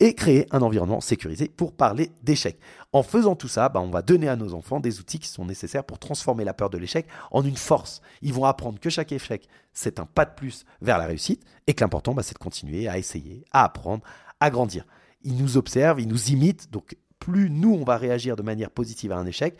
et 0.00 0.14
créer 0.14 0.46
un 0.50 0.62
environnement 0.62 1.00
sécurisé 1.00 1.48
pour 1.48 1.72
parler 1.72 2.10
d'échec. 2.22 2.58
En 2.92 3.02
faisant 3.02 3.36
tout 3.36 3.48
ça, 3.48 3.68
bah, 3.68 3.80
on 3.80 3.90
va 3.90 4.02
donner 4.02 4.28
à 4.28 4.36
nos 4.36 4.54
enfants 4.54 4.80
des 4.80 5.00
outils 5.00 5.18
qui 5.18 5.28
sont 5.28 5.44
nécessaires 5.44 5.84
pour 5.84 5.98
transformer 5.98 6.44
la 6.44 6.54
peur 6.54 6.70
de 6.70 6.78
l'échec 6.78 7.06
en 7.30 7.44
une 7.44 7.56
force. 7.56 8.02
Ils 8.22 8.32
vont 8.32 8.44
apprendre 8.44 8.78
que 8.78 8.90
chaque 8.90 9.12
échec, 9.12 9.48
c'est 9.72 9.98
un 9.98 10.06
pas 10.06 10.24
de 10.24 10.34
plus 10.34 10.64
vers 10.80 10.98
la 10.98 11.06
réussite 11.06 11.44
et 11.66 11.74
que 11.74 11.82
l'important, 11.82 12.14
bah, 12.14 12.22
c'est 12.22 12.34
de 12.34 12.38
continuer 12.38 12.88
à 12.88 12.98
essayer, 12.98 13.44
à 13.52 13.64
apprendre, 13.64 14.04
à 14.40 14.50
grandir. 14.50 14.84
Ils 15.22 15.36
nous 15.36 15.56
observent, 15.56 16.00
ils 16.00 16.08
nous 16.08 16.30
imitent, 16.30 16.70
donc 16.70 16.96
plus 17.18 17.50
nous, 17.50 17.74
on 17.74 17.84
va 17.84 17.96
réagir 17.96 18.36
de 18.36 18.42
manière 18.42 18.70
positive 18.70 19.12
à 19.12 19.16
un 19.16 19.26
échec, 19.26 19.56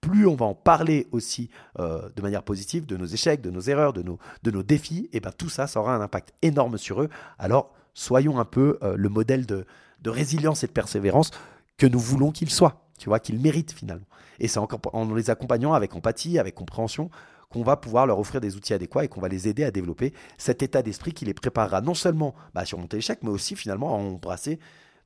plus 0.00 0.26
on 0.26 0.36
va 0.36 0.46
en 0.46 0.54
parler 0.54 1.06
aussi 1.10 1.50
euh, 1.80 2.08
de 2.14 2.22
manière 2.22 2.42
positive 2.42 2.86
de 2.86 2.96
nos 2.96 3.06
échecs, 3.06 3.40
de 3.40 3.50
nos 3.50 3.60
erreurs, 3.60 3.92
de 3.92 4.02
nos, 4.02 4.18
de 4.42 4.50
nos 4.50 4.62
défis, 4.62 5.08
et 5.12 5.20
ben 5.20 5.32
tout 5.32 5.48
ça, 5.48 5.66
ça 5.66 5.80
aura 5.80 5.94
un 5.94 6.00
impact 6.00 6.32
énorme 6.42 6.78
sur 6.78 7.02
eux. 7.02 7.08
Alors 7.38 7.72
soyons 7.96 8.38
un 8.38 8.44
peu 8.44 8.78
euh, 8.82 8.94
le 8.96 9.08
modèle 9.08 9.46
de, 9.46 9.66
résilience 10.04 10.62
et 10.62 10.68
de 10.68 10.72
persévérance 10.72 11.32
que 11.78 11.86
nous 11.86 11.98
voulons 11.98 12.30
qu'ils 12.30 12.50
soient, 12.50 12.86
tu 12.96 13.08
vois, 13.08 13.18
qu'ils 13.18 13.40
méritent 13.40 13.72
finalement. 13.72 14.06
Et 14.38 14.46
c'est 14.46 14.60
en 14.60 15.14
les 15.14 15.30
accompagnant 15.30 15.72
avec 15.72 15.96
empathie, 15.96 16.38
avec 16.38 16.54
compréhension, 16.54 17.10
qu'on 17.48 17.64
va 17.64 17.76
pouvoir 17.76 18.06
leur 18.06 18.20
offrir 18.20 18.40
des 18.40 18.54
outils 18.54 18.72
adéquats 18.72 19.04
et 19.04 19.08
qu'on 19.08 19.20
va 19.20 19.26
les 19.26 19.48
aider 19.48 19.64
à 19.64 19.72
développer 19.72 20.12
cet 20.38 20.62
état 20.62 20.82
d'esprit 20.82 21.12
qui 21.12 21.24
les 21.24 21.34
préparera 21.34 21.80
non 21.80 21.94
seulement 21.94 22.36
bah, 22.54 22.60
à 22.60 22.64
surmonter 22.64 22.98
l'échec, 22.98 23.18
mais 23.22 23.30
aussi 23.30 23.56
finalement 23.56 23.94
à 23.94 23.98
embrasser 23.98 24.60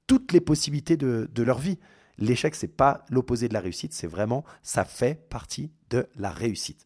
toutes 0.07 0.33
les 0.33 0.41
possibilités 0.41 0.99
de, 0.99 1.29
leur 1.43 1.59
vie. 1.59 1.79
L'échec, 2.19 2.55
c'est 2.55 2.69
pas 2.69 3.05
l'opposé 3.09 3.49
de 3.49 3.55
la 3.55 3.61
réussite, 3.61 3.95
c'est 3.95 4.07
vraiment, 4.07 4.45
ça 4.63 4.85
fait 4.85 5.15
partie 5.31 5.73
de 5.89 6.07
la 6.17 6.31
réussite. 6.31 6.85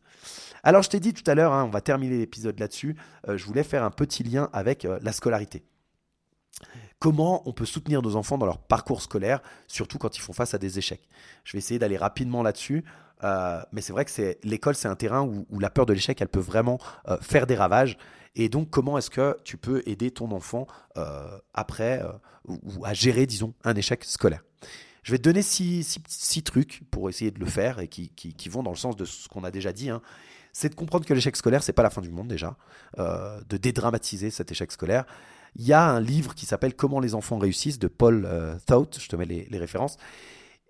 Alors, 0.62 0.82
je 0.82 0.90
t'ai 0.90 1.00
dit 1.00 1.14
tout 1.14 1.28
à 1.28 1.34
l'heure, 1.34 1.52
hein, 1.52 1.64
on 1.64 1.70
va 1.70 1.80
terminer 1.80 2.18
l'épisode 2.18 2.60
là-dessus, 2.60 2.94
euh, 3.28 3.36
je 3.36 3.44
voulais 3.44 3.64
faire 3.64 3.82
un 3.82 3.90
petit 3.90 4.22
lien 4.22 4.48
avec 4.52 4.84
euh, 4.84 5.00
la 5.02 5.12
scolarité 5.12 5.64
comment 6.98 7.46
on 7.46 7.52
peut 7.52 7.66
soutenir 7.66 8.00
nos 8.00 8.16
enfants 8.16 8.38
dans 8.38 8.46
leur 8.46 8.58
parcours 8.58 9.02
scolaire, 9.02 9.40
surtout 9.66 9.98
quand 9.98 10.16
ils 10.16 10.20
font 10.20 10.32
face 10.32 10.54
à 10.54 10.58
des 10.58 10.78
échecs? 10.78 11.06
Je 11.44 11.52
vais 11.52 11.58
essayer 11.58 11.78
d'aller 11.78 11.96
rapidement 11.96 12.42
là-dessus. 12.42 12.84
Euh, 13.22 13.60
mais 13.72 13.80
c'est 13.80 13.92
vrai 13.92 14.04
que 14.04 14.36
l'école, 14.42 14.74
c'est 14.74 14.88
un 14.88 14.96
terrain 14.96 15.22
où, 15.22 15.58
la 15.58 15.70
peur 15.70 15.86
de 15.86 15.92
l'échec, 15.92 16.20
elle 16.20 16.28
peut 16.28 16.40
vraiment 16.40 16.78
euh, 17.08 17.16
faire 17.20 17.46
des 17.46 17.54
ravages. 17.54 17.96
Et 18.36 18.48
donc, 18.48 18.70
comment 18.70 18.98
est-ce 18.98 19.10
que 19.10 19.38
tu 19.44 19.56
peux 19.56 19.82
aider 19.86 20.10
ton 20.10 20.32
enfant 20.32 20.66
euh, 20.96 21.38
après 21.52 22.02
ou, 22.48 22.84
à 22.84 22.92
gérer, 22.92 23.26
disons, 23.26 23.54
un 23.64 23.74
échec 23.74 24.04
scolaire? 24.04 24.42
Je 25.02 25.12
vais 25.12 25.18
te 25.18 25.22
donner 25.22 25.42
six, 25.42 26.02
trucs 26.42 26.82
pour 26.90 27.08
essayer 27.08 27.30
de 27.30 27.38
le 27.38 27.46
faire 27.46 27.78
et 27.78 27.88
qui, 27.88 28.48
vont 28.48 28.62
dans 28.62 28.70
le 28.70 28.76
sens 28.76 28.96
de 28.96 29.04
ce 29.04 29.28
qu'on 29.28 29.44
a 29.44 29.50
déjà 29.50 29.72
dit. 29.72 29.90
Hein. 29.90 30.00
C'est 30.52 30.70
de 30.70 30.74
comprendre 30.74 31.04
que 31.04 31.14
l'échec 31.14 31.36
scolaire, 31.36 31.62
c'est 31.62 31.72
pas 31.72 31.82
la 31.82 31.90
fin 31.90 32.00
du 32.00 32.10
monde 32.10 32.28
déjà, 32.28 32.56
de 32.96 33.56
dédramatiser 33.56 34.30
cet 34.30 34.50
échec 34.50 34.72
scolaire 34.72 35.04
il 35.56 35.66
y 35.66 35.72
a 35.72 35.84
un 35.88 36.00
livre 36.00 36.34
qui 36.34 36.46
s'appelle 36.46 36.74
Comment 36.74 37.00
les 37.00 37.14
enfants 37.14 37.38
réussissent 37.38 37.78
de 37.78 37.88
Paul 37.88 38.26
euh, 38.26 38.56
je 38.68 39.08
te 39.08 39.16
mets 39.16 39.24
les, 39.24 39.58
références, 39.58 39.96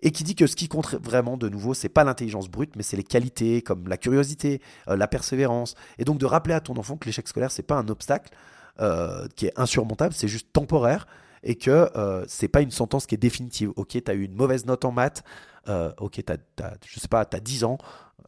et 0.01 0.11
qui 0.11 0.23
dit 0.23 0.35
que 0.35 0.47
ce 0.47 0.55
qui 0.55 0.67
compte 0.67 0.95
vraiment 0.95 1.37
de 1.37 1.49
nouveau, 1.49 1.73
c'est 1.73 1.89
pas 1.89 2.03
l'intelligence 2.03 2.49
brute, 2.49 2.75
mais 2.75 2.83
c'est 2.83 2.97
les 2.97 3.03
qualités 3.03 3.61
comme 3.61 3.87
la 3.87 3.97
curiosité, 3.97 4.61
euh, 4.87 4.95
la 4.95 5.07
persévérance, 5.07 5.75
et 5.97 6.03
donc 6.03 6.19
de 6.19 6.25
rappeler 6.25 6.53
à 6.53 6.59
ton 6.59 6.75
enfant 6.77 6.97
que 6.97 7.05
l'échec 7.05 7.27
scolaire 7.27 7.51
c'est 7.51 7.63
pas 7.63 7.75
un 7.75 7.87
obstacle 7.87 8.31
euh, 8.79 9.27
qui 9.35 9.47
est 9.47 9.53
insurmontable, 9.55 10.13
c'est 10.13 10.27
juste 10.27 10.51
temporaire 10.53 11.07
et 11.43 11.55
que 11.55 11.89
euh, 11.95 12.25
c'est 12.27 12.47
pas 12.47 12.61
une 12.61 12.71
sentence 12.71 13.05
qui 13.05 13.13
est 13.15 13.19
définitive. 13.19 13.71
Ok, 13.75 13.89
tu 13.89 14.11
as 14.11 14.13
eu 14.15 14.23
une 14.23 14.33
mauvaise 14.35 14.65
note 14.65 14.83
en 14.83 14.91
maths, 14.91 15.23
ok, 15.67 16.21
as, 16.27 16.73
je 16.85 16.99
sais 16.99 17.07
pas, 17.07 17.25
tu 17.25 17.37
as 17.37 17.39
10 17.39 17.63
ans, 17.63 17.77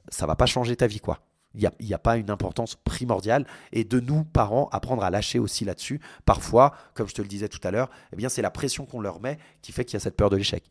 ça 0.09 0.25
va 0.25 0.35
pas 0.35 0.45
changer 0.45 0.75
ta 0.75 0.87
vie 0.87 0.99
quoi. 0.99 1.19
Il 1.57 1.69
n'y 1.85 1.93
a, 1.93 1.97
pas 1.97 2.17
une 2.17 2.29
importance 2.29 2.75
primordiale. 2.75 3.45
Et 3.71 3.83
de 3.83 3.99
nous, 3.99 4.23
parents, 4.23 4.69
apprendre 4.71 5.03
à 5.03 5.09
lâcher 5.09 5.39
aussi 5.39 5.65
là-dessus. 5.65 5.99
Parfois, 6.25 6.73
comme 6.93 7.07
je 7.07 7.15
te 7.15 7.21
le 7.21 7.27
disais 7.27 7.49
tout 7.49 7.59
à 7.63 7.71
l'heure, 7.71 7.89
eh 8.15 8.29
c'est 8.29 8.41
la 8.41 8.51
pression 8.51 8.85
qu'on 8.85 9.01
leur 9.01 9.19
met 9.19 9.39
qui 9.61 9.71
fait 9.71 9.83
qu'il 9.83 9.95
y 9.95 9.97
a 9.97 9.99
cette 9.99 10.15
peur 10.15 10.29
de 10.29 10.37
l'échec. 10.37 10.63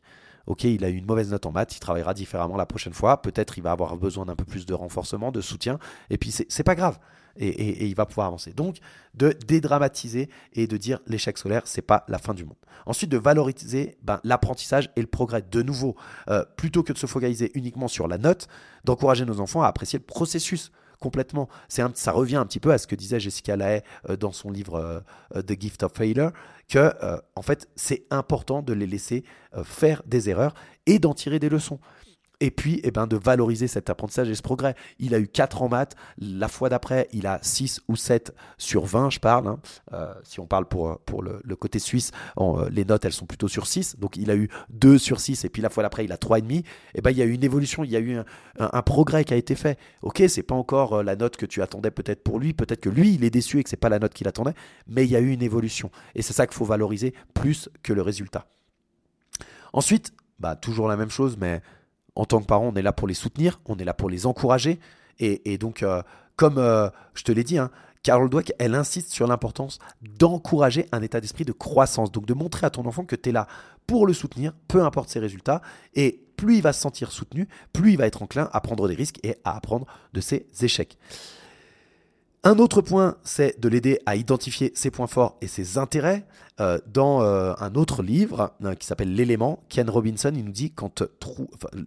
Ok, 0.47 0.63
il 0.63 0.85
a 0.85 0.89
eu 0.89 0.97
une 0.97 1.07
mauvaise 1.07 1.33
note 1.33 1.45
en 1.45 1.51
maths, 1.51 1.75
il 1.75 1.81
travaillera 1.81 2.15
différemment 2.15 2.57
la 2.57 2.67
prochaine 2.67 2.93
fois. 2.93 3.21
Peut-être 3.21 3.59
il 3.59 3.63
va 3.63 3.73
avoir 3.73 3.97
besoin 3.97 4.27
d'un 4.27 4.37
peu 4.37 4.45
plus 4.45 4.65
de 4.65 4.75
renforcement, 4.75 5.33
de 5.33 5.41
soutien. 5.41 5.81
Et 6.09 6.19
puis, 6.19 6.31
c'est 6.31 6.63
pas 6.63 6.77
grave 6.77 6.99
et, 7.39 7.87
il 7.87 7.95
va 7.95 8.07
pouvoir 8.07 8.29
avancer. 8.29 8.53
Donc, 8.53 8.79
de 9.15 9.35
dédramatiser 9.47 10.29
et 10.53 10.67
de 10.67 10.77
dire 10.77 11.01
l'échec 11.07 11.39
scolaire, 11.39 11.63
c'est 11.65 11.83
pas 11.83 12.05
la 12.09 12.19
fin 12.19 12.35
du 12.35 12.45
monde. 12.45 12.57
Ensuite, 12.87 13.11
de 13.11 13.19
valoriser 13.19 13.97
ben, 14.03 14.21
l'apprentissage 14.25 14.91
et 14.97 15.01
le 15.01 15.07
progrès. 15.07 15.43
De 15.43 15.63
nouveau, 15.63 15.97
euh, 16.29 16.45
plutôt 16.57 16.83
que 16.83 16.93
de 16.93 16.99
se 16.99 17.07
focaliser 17.07 17.51
uniquement 17.55 17.89
sur 17.89 18.09
la 18.09 18.19
note, 18.19 18.49
d'encourager 18.85 19.25
nos 19.25 19.41
enfants 19.41 19.63
à 19.63 19.69
apprécier 19.69 19.99
le 19.99 20.05
processus 20.05 20.71
complètement. 21.01 21.49
C'est 21.69 21.83
ça 21.97 22.13
revient 22.13 22.37
un 22.37 22.47
petit 22.47 22.61
peu 22.61 22.73
à 22.73 22.79
ce 22.79 22.87
que 22.87 22.95
disait 22.95 23.21
Jessica 23.21 23.57
Lahaye 23.57 23.83
euh, 24.09 24.17
dans 24.17 24.33
son 24.33 24.51
livre 24.51 25.03
euh, 25.35 25.43
The 25.43 25.61
Gift 25.61 25.83
of 25.83 25.93
Failure, 25.93 26.33
que 26.69 26.93
en 27.37 27.43
fait 27.43 27.69
c'est 27.77 28.07
important 28.11 28.61
de 28.61 28.73
les 28.73 28.87
laisser 28.89 29.23
faire 29.63 30.03
des 30.05 30.29
erreurs 30.31 30.53
et 30.87 30.99
d'en 30.99 31.15
tirer 31.15 31.39
des 31.39 31.49
leçons. 31.49 31.79
Et 32.41 32.51
puis 32.51 32.81
eh 32.85 32.91
ben, 32.91 33.07
de 33.07 33.17
valoriser 33.17 33.67
cet 33.67 33.89
apprentissage 33.91 34.29
et 34.29 34.35
ce 34.35 34.43
progrès. 34.43 34.75
Il 34.99 35.15
a 35.15 35.19
eu 35.19 35.29
4 35.29 35.63
en 35.63 35.69
maths, 35.69 35.97
la 36.19 36.49
fois 36.49 36.69
d'après, 36.69 37.09
il 37.13 37.27
a 37.27 37.39
6 37.43 37.81
ou 37.89 37.97
7 37.97 38.35
sur 38.59 38.85
20, 38.85 39.11
je 39.11 39.21
parle. 39.21 39.47
Hein. 39.47 39.59
Euh, 39.93 40.13
si 40.23 40.41
on 40.41 40.47
parle 40.47 40.67
pour, 40.67 40.99
pour 41.01 41.23
le, 41.23 41.41
côté 41.57 41.79
suisse, 41.79 42.11
euh, 42.39 42.69
les 42.71 42.85
notes, 42.85 43.05
elles 43.05 43.13
sont 43.13 43.27
plutôt 43.27 43.49
sur 43.49 43.67
6. 43.67 43.97
Donc 43.99 44.17
il 44.17 44.31
a 44.31 44.37
eu 44.37 44.49
2 44.71 44.99
sur 44.99 45.21
6, 45.21 45.45
et 45.45 45.49
puis 45.49 45.63
la 45.63 45.71
fois 45.71 45.83
d'après, 45.83 46.05
il 46.05 46.13
a 46.13 46.17
3,5. 46.17 46.53
Et 46.53 46.65
eh 46.97 47.01
ben, 47.01 47.11
il 47.11 47.17
y 47.17 47.23
a 47.23 47.25
eu 47.25 47.33
une 47.33 47.45
évolution, 47.45 47.85
il 47.85 47.91
y 47.91 47.97
a 47.97 48.01
eu 48.01 48.19
un, 48.59 48.83
progrès 48.83 49.25
qui 49.25 49.35
a 49.35 49.37
été 49.37 49.55
fait. 49.55 49.79
Ok, 50.03 50.23
c'est 50.29 50.43
pas 50.43 50.55
encore 50.55 50.95
euh, 50.95 51.03
la 51.03 51.17
note 51.17 51.37
que 51.37 51.47
tu 51.47 51.63
attendais 51.63 51.91
peut-être 51.91 52.23
pour 52.23 52.39
lui, 52.39 52.53
peut-être 52.53 52.81
que 52.81 52.91
lui, 52.91 53.15
il 53.15 53.25
est 53.25 53.31
déçu 53.31 53.59
et 53.59 53.65
que 53.65 53.71
c'est 53.71 53.77
pas 53.77 53.89
la 53.89 53.99
note 53.99 54.13
qu'il 54.13 54.29
attendait, 54.29 54.55
mais 54.87 55.05
il 55.05 55.11
y 55.11 55.17
a 55.17 55.21
eu 55.21 55.31
une 55.31 55.43
évolution. 55.43 55.91
Et 56.15 56.23
c'est 56.23 56.33
ça 56.33 56.47
qu'il 56.47 56.57
faut 56.57 56.65
valoriser 56.65 57.15
plus 57.35 57.71
que 57.83 57.93
le 57.93 58.03
résultat. 58.03 58.47
Ensuite, 59.73 60.13
bah, 60.39 60.55
toujours 60.55 60.89
la 60.89 60.97
même 60.97 61.11
chose, 61.11 61.37
mais 61.39 61.63
en 62.17 62.25
tant 62.25 62.41
que 62.41 62.47
parent, 62.47 62.65
on 62.65 62.75
est 62.75 62.83
là 62.83 62.93
pour 62.93 63.07
les 63.07 63.15
soutenir, 63.15 63.61
on 63.67 63.77
est 63.77 63.85
là 63.85 63.95
pour 63.95 64.11
les 64.11 64.27
encourager. 64.27 64.81
Et, 65.19 65.57
donc, 65.59 65.83
euh, 65.83 66.03
comme 66.35 66.59
euh, 66.59 66.91
je 67.15 67.23
te 67.23 67.33
l'ai 67.33 67.45
dit, 67.45 67.59
hein, 67.59 67.71
Carol 68.03 68.29
Dweck, 68.29 68.53
elle 68.59 68.75
insiste 68.75 69.11
sur 69.13 69.27
l'importance 69.27 69.79
d'encourager 70.03 70.87
un 70.93 71.03
état 71.03 71.21
d'esprit 71.21 71.45
de 71.45 71.53
croissance. 71.53 72.13
Donc, 72.13 72.27
de 72.27 72.35
montrer 72.35 72.67
à 72.67 72.71
ton 72.71 72.85
enfant 72.87 73.05
que 73.05 73.17
tu 73.17 73.31
es 73.31 73.33
là 73.33 73.47
pour 73.87 74.07
le 74.07 74.13
soutenir, 74.13 74.53
peu 74.69 74.85
importe 74.85 75.09
ses 75.09 75.21
résultats. 75.21 75.63
Et 75.95 76.21
plus 76.37 76.57
il 76.57 76.63
va 76.63 76.73
se 76.73 76.81
sentir 76.81 77.13
soutenu, 77.13 77.49
plus 77.73 77.93
il 77.93 77.99
va 77.99 78.07
être 78.07 78.23
enclin 78.23 78.49
à 78.53 78.61
prendre 78.61 78.89
des 78.89 78.95
risques 78.95 79.19
et 79.23 79.37
à 79.45 79.57
apprendre 79.57 79.87
de 80.13 80.21
ses 80.21 80.47
échecs. 80.61 80.99
Un 82.47 82.61
autre 82.61 82.81
point, 82.81 83.17
c'est 83.25 83.59
de 83.61 83.69
l'aider 83.69 83.99
à 84.07 84.15
identifier 84.15 84.71
ses 84.77 84.93
points 84.93 85.09
forts 85.09 85.37
et 85.41 85.49
ses 85.49 85.79
intérêts. 85.79 86.25
Euh, 86.61 86.79
dans 86.87 87.21
euh, 87.21 87.53
un 87.59 87.75
autre 87.75 88.05
livre 88.05 88.53
euh, 88.65 88.77
qui 88.77 88.87
s'appelle 88.87 89.13
L'élément, 89.13 89.65
Ken 89.69 89.91
Robinson, 89.91 90.31
il 90.33 90.45
nous 90.45 90.53
dit 90.53 90.71
quand 90.71 91.03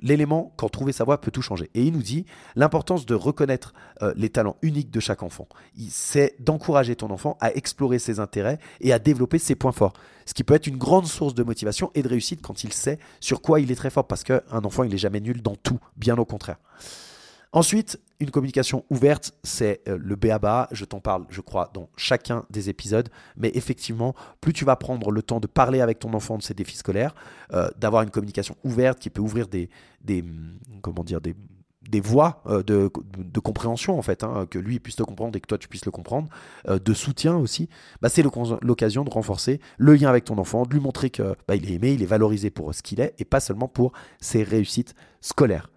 l'élément, 0.02 0.52
quand 0.58 0.68
trouver 0.68 0.92
sa 0.92 1.06
voie 1.06 1.22
peut 1.22 1.32
tout 1.32 1.42
changer. 1.42 1.70
Et 1.76 1.84
il 1.84 1.94
nous 1.94 2.02
dit 2.02 2.26
l'importance 2.58 3.06
de 3.06 3.16
reconnaître 3.16 3.74
les 4.18 4.28
talents 4.28 4.58
uniques 4.62 4.92
de 4.92 5.00
chaque 5.00 5.24
enfant. 5.24 5.48
C'est 5.90 6.36
d'encourager 6.42 6.98
ton 6.98 7.10
enfant 7.10 7.38
à 7.40 7.54
explorer 7.54 7.98
ses 7.98 8.20
intérêts 8.20 8.60
et 8.82 8.92
à 8.92 9.00
développer 9.00 9.40
ses 9.40 9.56
points 9.56 9.72
forts. 9.72 9.94
Ce 10.26 10.34
qui 10.34 10.44
peut 10.44 10.56
être 10.56 10.68
une 10.68 10.78
grande 10.78 11.08
source 11.08 11.36
de 11.36 11.44
motivation 11.44 11.90
et 11.96 12.04
de 12.04 12.10
réussite 12.10 12.42
quand 12.42 12.66
il 12.66 12.74
sait 12.74 13.00
sur 13.22 13.42
quoi 13.42 13.62
il 13.62 13.72
est 13.72 13.76
très 13.76 13.92
fort. 13.92 14.08
Parce 14.08 14.26
qu'un 14.26 14.42
enfant, 14.52 14.84
il 14.84 14.92
n'est 14.92 14.98
jamais 14.98 15.22
nul 15.22 15.42
dans 15.42 15.56
tout, 15.56 15.80
bien 15.96 16.18
au 16.18 16.26
contraire. 16.26 16.58
Ensuite, 17.54 18.00
une 18.20 18.32
communication 18.32 18.84
ouverte, 18.90 19.34
c'est 19.44 19.82
euh, 19.88 19.98
le 20.00 20.16
BABA. 20.16 20.68
Je 20.72 20.86
t'en 20.86 21.00
parle, 21.00 21.26
je 21.30 21.42
crois, 21.42 21.70
dans 21.74 21.90
chacun 21.96 22.46
des 22.50 22.70
épisodes. 22.70 23.10
Mais 23.38 23.52
effectivement, 23.54 24.14
plus 24.42 24.54
tu 24.54 24.66
vas 24.66 24.76
prendre 24.76 25.12
le 25.12 25.22
temps 25.22 25.40
de 25.40 25.48
parler 25.48 25.82
avec 25.82 26.00
ton 26.00 26.14
enfant 26.14 26.38
de 26.38 26.44
ses 26.44 26.54
défis 26.54 26.78
scolaires, 26.78 27.16
euh, 27.54 27.70
d'avoir 27.78 28.04
une 28.04 28.10
communication 28.10 28.56
ouverte 28.64 29.00
qui 29.00 29.10
peut 29.10 29.22
ouvrir 29.22 29.48
des, 29.48 29.70
mm, 30.08 30.58
comment 30.82 31.04
dire, 31.04 31.22
des, 31.22 31.34
des 31.90 32.02
voies 32.02 32.44
euh, 32.48 32.62
de, 32.62 33.40
compréhension 33.40 33.98
en 33.98 34.02
fait, 34.02 34.24
hein, 34.24 34.46
que 34.50 34.60
lui 34.60 34.80
puisse 34.80 34.98
te 34.98 35.04
comprendre 35.04 35.38
et 35.38 35.40
que 35.40 35.48
toi 35.48 35.58
tu 35.58 35.70
puisses 35.70 35.86
le 35.86 35.92
comprendre, 35.92 36.28
de 36.68 36.94
soutien 36.94 37.38
aussi, 37.38 37.70
bah, 38.02 38.10
c'est 38.10 38.22
l'occasion 38.22 39.06
de 39.06 39.10
renforcer 39.10 39.62
le 39.78 39.96
lien 39.96 40.10
avec 40.10 40.26
ton 40.26 40.38
enfant, 40.38 40.64
de 40.64 40.74
lui 40.74 40.82
montrer 40.82 41.10
que 41.10 41.36
bah, 41.48 41.56
il 41.56 41.72
est 41.72 41.76
aimé, 41.76 41.94
il 41.94 42.04
est 42.04 42.08
valorisé 42.08 42.50
pour 42.50 42.76
ce 42.76 42.84
qu'il 42.84 43.00
est 43.00 43.16
et 43.18 43.26
pas 43.26 43.40
seulement 43.40 43.70
pour 43.70 43.94
ses 44.20 44.44
réussites 44.44 44.94
scolaires. 45.22 45.70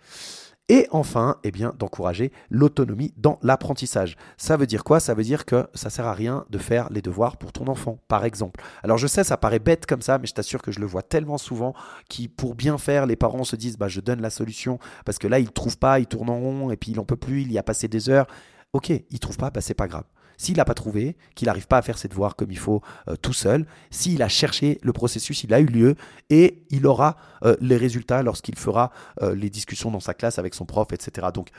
Et 0.72 0.88
enfin, 0.90 1.36
eh 1.44 1.50
bien, 1.50 1.74
d'encourager 1.78 2.32
l'autonomie 2.48 3.12
dans 3.18 3.38
l'apprentissage. 3.42 4.16
Ça 4.38 4.56
veut 4.56 4.66
dire 4.66 4.84
quoi? 4.84 5.00
Ça 5.00 5.12
veut 5.12 5.22
dire 5.22 5.44
que 5.44 5.66
ça 5.74 5.90
sert 5.90 6.06
à 6.06 6.14
rien 6.14 6.46
de 6.48 6.56
faire 6.56 6.88
les 6.90 7.02
devoirs 7.02 7.36
pour 7.36 7.52
ton 7.52 7.66
enfant, 7.66 7.98
par 8.08 8.24
exemple. 8.24 8.64
Alors 8.82 8.96
je 8.96 9.06
sais, 9.06 9.22
ça 9.22 9.36
paraît 9.36 9.58
bête 9.58 9.84
comme 9.84 10.00
ça, 10.00 10.16
mais 10.16 10.26
je 10.26 10.32
t'assure 10.32 10.62
que 10.62 10.72
je 10.72 10.80
le 10.80 10.86
vois 10.86 11.02
tellement 11.02 11.36
souvent 11.36 11.74
qui, 12.08 12.26
pour 12.26 12.54
bien 12.54 12.78
faire, 12.78 13.04
les 13.04 13.16
parents 13.16 13.44
se 13.44 13.54
disent, 13.54 13.76
bah, 13.76 13.88
je 13.88 14.00
donne 14.00 14.22
la 14.22 14.30
solution 14.30 14.78
parce 15.04 15.18
que 15.18 15.26
là, 15.26 15.40
il 15.40 15.44
ne 15.44 15.50
trouve 15.50 15.76
pas, 15.76 16.00
il 16.00 16.06
tourne 16.06 16.30
en 16.30 16.40
rond 16.40 16.70
et 16.70 16.78
puis 16.78 16.92
il 16.92 16.96
n'en 16.96 17.04
peut 17.04 17.16
plus, 17.16 17.42
il 17.42 17.52
y 17.52 17.58
a 17.58 17.62
passé 17.62 17.86
des 17.86 18.08
heures. 18.08 18.26
Ok, 18.72 18.88
il 18.88 19.18
trouve 19.18 19.36
pas, 19.36 19.50
bah, 19.50 19.60
c'est 19.60 19.74
pas 19.74 19.88
grave. 19.88 20.04
S'il 20.42 20.56
n'a 20.56 20.64
pas 20.64 20.74
trouvé, 20.74 21.16
qu'il 21.36 21.46
n'arrive 21.46 21.68
pas 21.68 21.78
à 21.78 21.82
faire 21.82 21.96
ses 21.96 22.08
devoirs 22.08 22.34
comme 22.34 22.50
il 22.50 22.58
faut 22.58 22.82
euh, 23.06 23.14
tout 23.14 23.32
seul, 23.32 23.64
s'il 23.92 24.24
a 24.24 24.28
cherché 24.28 24.80
le 24.82 24.92
processus, 24.92 25.44
il 25.44 25.54
a 25.54 25.60
eu 25.60 25.66
lieu 25.66 25.94
et 26.30 26.64
il 26.70 26.84
aura 26.88 27.16
euh, 27.44 27.54
les 27.60 27.76
résultats 27.76 28.24
lorsqu'il 28.24 28.56
fera 28.56 28.90
euh, 29.22 29.36
les 29.36 29.50
discussions 29.50 29.92
dans 29.92 30.00
sa 30.00 30.14
classe 30.14 30.40
avec 30.40 30.54
son 30.54 30.66
prof, 30.66 30.88
etc. 30.92 31.28
Donc 31.32 31.50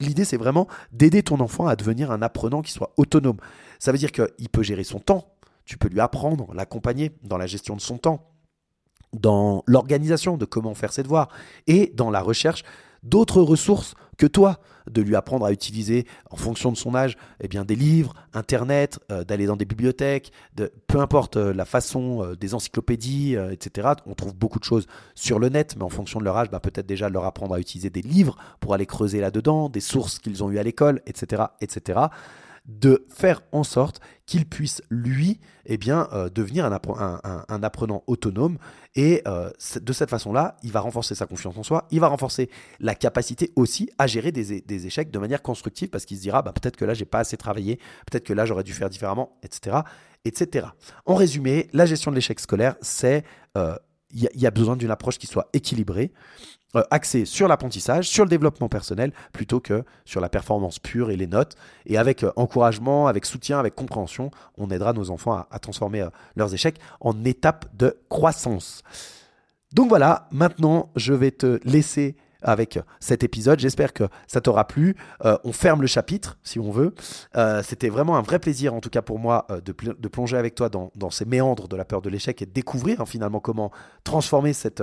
L'idée, 0.00 0.24
c'est 0.24 0.36
vraiment 0.36 0.66
d'aider 0.90 1.22
ton 1.22 1.38
enfant 1.38 1.68
à 1.68 1.76
devenir 1.76 2.10
un 2.10 2.20
apprenant 2.22 2.60
qui 2.60 2.72
soit 2.72 2.92
autonome. 2.96 3.36
Ça 3.78 3.92
veut 3.92 3.98
dire 3.98 4.10
qu'il 4.10 4.48
peut 4.50 4.64
gérer 4.64 4.82
son 4.82 4.98
temps, 4.98 5.34
tu 5.64 5.78
peux 5.78 5.88
lui 5.88 6.00
apprendre, 6.00 6.52
l'accompagner 6.54 7.12
dans 7.22 7.38
la 7.38 7.46
gestion 7.46 7.76
de 7.76 7.80
son 7.80 7.98
temps, 7.98 8.32
dans 9.12 9.62
l'organisation 9.66 10.36
de 10.36 10.44
comment 10.44 10.74
faire 10.74 10.92
ses 10.92 11.04
devoirs 11.04 11.28
et 11.68 11.92
dans 11.94 12.10
la 12.10 12.20
recherche 12.20 12.64
d'autres 13.02 13.42
ressources 13.42 13.94
que 14.16 14.26
toi, 14.26 14.58
de 14.90 15.00
lui 15.00 15.14
apprendre 15.16 15.46
à 15.46 15.52
utiliser 15.52 16.06
en 16.30 16.36
fonction 16.36 16.72
de 16.72 16.76
son 16.76 16.94
âge, 16.94 17.16
eh 17.40 17.48
bien 17.48 17.64
des 17.64 17.76
livres, 17.76 18.14
internet, 18.32 18.98
euh, 19.12 19.24
d'aller 19.24 19.46
dans 19.46 19.56
des 19.56 19.64
bibliothèques, 19.64 20.32
de, 20.56 20.72
peu 20.86 20.98
importe 21.00 21.36
euh, 21.36 21.52
la 21.52 21.64
façon 21.64 22.24
euh, 22.24 22.36
des 22.36 22.54
encyclopédies, 22.54 23.36
etc. 23.50 23.88
On 24.06 24.14
trouve 24.14 24.34
beaucoup 24.34 24.58
de 24.58 24.64
choses 24.64 24.86
sur 25.14 25.38
le 25.38 25.48
net, 25.48 25.76
mais 25.76 25.84
en 25.84 25.88
fonction 25.88 26.18
de 26.18 26.24
leur 26.24 26.36
âge, 26.36 26.50
bah, 26.50 26.60
peut-être 26.60 26.86
déjà 26.86 27.08
leur 27.08 27.24
apprendre 27.24 27.54
à 27.54 27.60
utiliser 27.60 27.90
des 27.90 28.02
livres 28.02 28.36
pour 28.60 28.74
aller 28.74 28.86
creuser 28.86 29.20
là-dedans, 29.20 29.68
des 29.68 29.80
sources 29.80 30.18
qu'ils 30.18 30.42
ont 30.42 30.50
eues 30.50 30.58
à 30.58 30.62
l'école, 30.62 31.00
etc., 31.06 31.44
etc 31.60 32.08
de 32.68 33.06
faire 33.08 33.42
en 33.50 33.64
sorte 33.64 34.00
qu'il 34.26 34.46
puisse, 34.46 34.82
lui, 34.90 35.40
eh 35.64 35.78
bien, 35.78 36.06
euh, 36.12 36.28
devenir 36.28 36.66
un, 36.66 37.62
apprenant 37.62 38.04
autonome. 38.06 38.58
Et 38.94 39.22
euh, 39.26 39.50
de 39.80 39.92
cette 39.92 40.10
façon-là, 40.10 40.56
il 40.62 40.70
va 40.70 40.80
renforcer 40.80 41.14
sa 41.14 41.26
confiance 41.26 41.56
en 41.56 41.62
soi, 41.62 41.88
il 41.90 42.00
va 42.00 42.08
renforcer 42.08 42.50
la 42.78 42.94
capacité 42.94 43.52
aussi 43.56 43.88
à 43.98 44.06
gérer 44.06 44.30
des, 44.30 44.86
échecs 44.86 45.10
de 45.10 45.18
manière 45.18 45.42
constructive, 45.42 45.88
parce 45.88 46.04
qu'il 46.04 46.18
se 46.18 46.22
dira, 46.22 46.42
bah, 46.42 46.52
peut-être 46.52 46.76
que 46.76 46.84
là, 46.84 46.92
j'ai 46.92 47.06
pas 47.06 47.20
assez 47.20 47.38
travaillé, 47.38 47.76
peut-être 48.10 48.24
que 48.24 48.34
là, 48.34 48.44
j'aurais 48.44 48.64
dû 48.64 48.74
faire 48.74 48.90
différemment, 48.90 49.38
etc., 49.42 49.78
etc. 50.24 50.68
En 51.06 51.14
résumé, 51.14 51.68
la 51.72 51.86
gestion 51.86 52.10
de 52.10 52.16
l'échec 52.16 52.38
scolaire, 52.38 52.76
c'est... 52.82 53.24
Euh, 53.56 53.74
il 54.12 54.28
y, 54.34 54.46
a 54.46 54.50
besoin 54.50 54.76
d'une 54.76 54.90
approche 54.90 55.18
qui 55.18 55.26
soit 55.26 55.48
équilibrée, 55.52 56.12
euh, 56.76 56.82
axé 56.90 57.24
sur 57.24 57.48
l'apprentissage, 57.48 58.08
sur 58.08 58.24
le 58.24 58.30
développement 58.30 58.68
personnel, 58.68 59.12
plutôt 59.32 59.60
que 59.60 59.84
sur 60.04 60.20
la 60.20 60.28
performance 60.28 60.78
pure 60.78 61.10
et 61.10 61.16
les 61.16 61.26
notes. 61.26 61.56
Et 61.86 61.98
avec 61.98 62.22
euh, 62.22 62.32
encouragement, 62.36 63.06
avec 63.06 63.24
soutien, 63.24 63.58
avec 63.58 63.74
compréhension, 63.74 64.30
on 64.56 64.70
aidera 64.70 64.92
nos 64.92 65.10
enfants 65.10 65.44
à, 65.50 65.58
transformer 65.58 66.02
euh, 66.02 66.10
leurs 66.36 66.52
échecs 66.52 66.78
en 67.00 67.24
étapes 67.24 67.66
de 67.76 67.98
croissance. 68.08 68.82
Donc 69.72 69.88
voilà, 69.88 70.28
maintenant 70.30 70.90
je 70.96 71.12
vais 71.12 71.30
te 71.30 71.58
laisser 71.64 72.16
avec 72.42 72.78
cet 73.00 73.24
épisode. 73.24 73.58
J'espère 73.58 73.92
que 73.92 74.04
ça 74.26 74.40
t'aura 74.40 74.66
plu. 74.66 74.96
on 75.44 75.52
ferme 75.52 75.80
le 75.80 75.86
chapitre, 75.86 76.38
si 76.42 76.58
on 76.58 76.70
veut. 76.70 76.94
C'était 77.62 77.88
vraiment 77.88 78.16
un 78.16 78.22
vrai 78.22 78.38
plaisir, 78.38 78.74
en 78.74 78.80
tout 78.80 78.90
cas 78.90 79.02
pour 79.02 79.18
moi, 79.18 79.46
de, 79.64 79.72
plonger 80.08 80.36
avec 80.36 80.54
toi 80.54 80.68
dans, 80.68 81.10
ces 81.10 81.24
méandres 81.24 81.68
de 81.68 81.76
la 81.76 81.84
peur 81.84 82.02
de 82.02 82.10
l'échec 82.10 82.40
et 82.42 82.46
de 82.46 82.52
découvrir 82.52 83.00
hein, 83.00 83.06
finalement 83.06 83.40
comment 83.40 83.72
transformer 84.04 84.52
cette, 84.52 84.82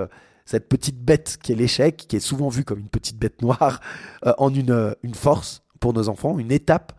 petite 0.70 1.04
bête 1.04 1.38
qui 1.42 1.52
est 1.52 1.56
l'échec, 1.56 1.98
qui 2.08 2.16
est 2.16 2.20
souvent 2.20 2.50
vue 2.50 2.64
comme 2.64 2.80
une 2.80 2.90
petite 2.90 3.18
bête 3.18 3.42
noire, 3.42 3.80
euh, 4.26 4.34
en 4.38 4.54
euh, 4.56 4.94
une, 5.04 5.16
force 5.16 5.64
pour 5.80 5.94
nos 5.94 6.10
enfants, 6.10 6.38
une 6.40 6.52
étape. 6.52 6.94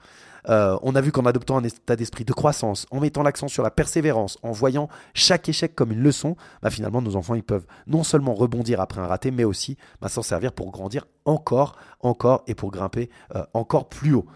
Euh, 0.48 0.78
on 0.82 0.94
a 0.94 1.00
vu 1.00 1.12
qu'en 1.12 1.26
adoptant 1.26 1.56
un 1.56 1.64
état 1.64 1.96
d'esprit 1.96 2.24
de 2.24 2.32
croissance, 2.32 2.86
en 2.90 3.00
mettant 3.00 3.22
l'accent 3.22 3.48
sur 3.48 3.62
la 3.62 3.70
persévérance, 3.70 4.38
en 4.42 4.52
voyant 4.52 4.88
chaque 5.14 5.48
échec 5.48 5.74
comme 5.74 5.92
une 5.92 6.02
leçon, 6.02 6.36
bah 6.62 6.70
finalement 6.70 7.02
nos 7.02 7.16
enfants 7.16 7.38
peuvent 7.40 7.66
non 7.86 8.04
seulement 8.04 8.34
rebondir 8.34 8.80
après 8.80 9.00
un 9.00 9.06
raté, 9.06 9.30
mais 9.30 9.44
aussi 9.44 9.76
bah, 10.00 10.08
s'en 10.08 10.22
servir 10.22 10.52
pour 10.52 10.70
grandir 10.70 11.06
encore, 11.24 11.76
encore 12.00 12.44
et 12.46 12.54
pour 12.54 12.70
grimper 12.70 13.10
encore 13.52 13.88
plus 13.88 14.14
haut. 14.14 14.26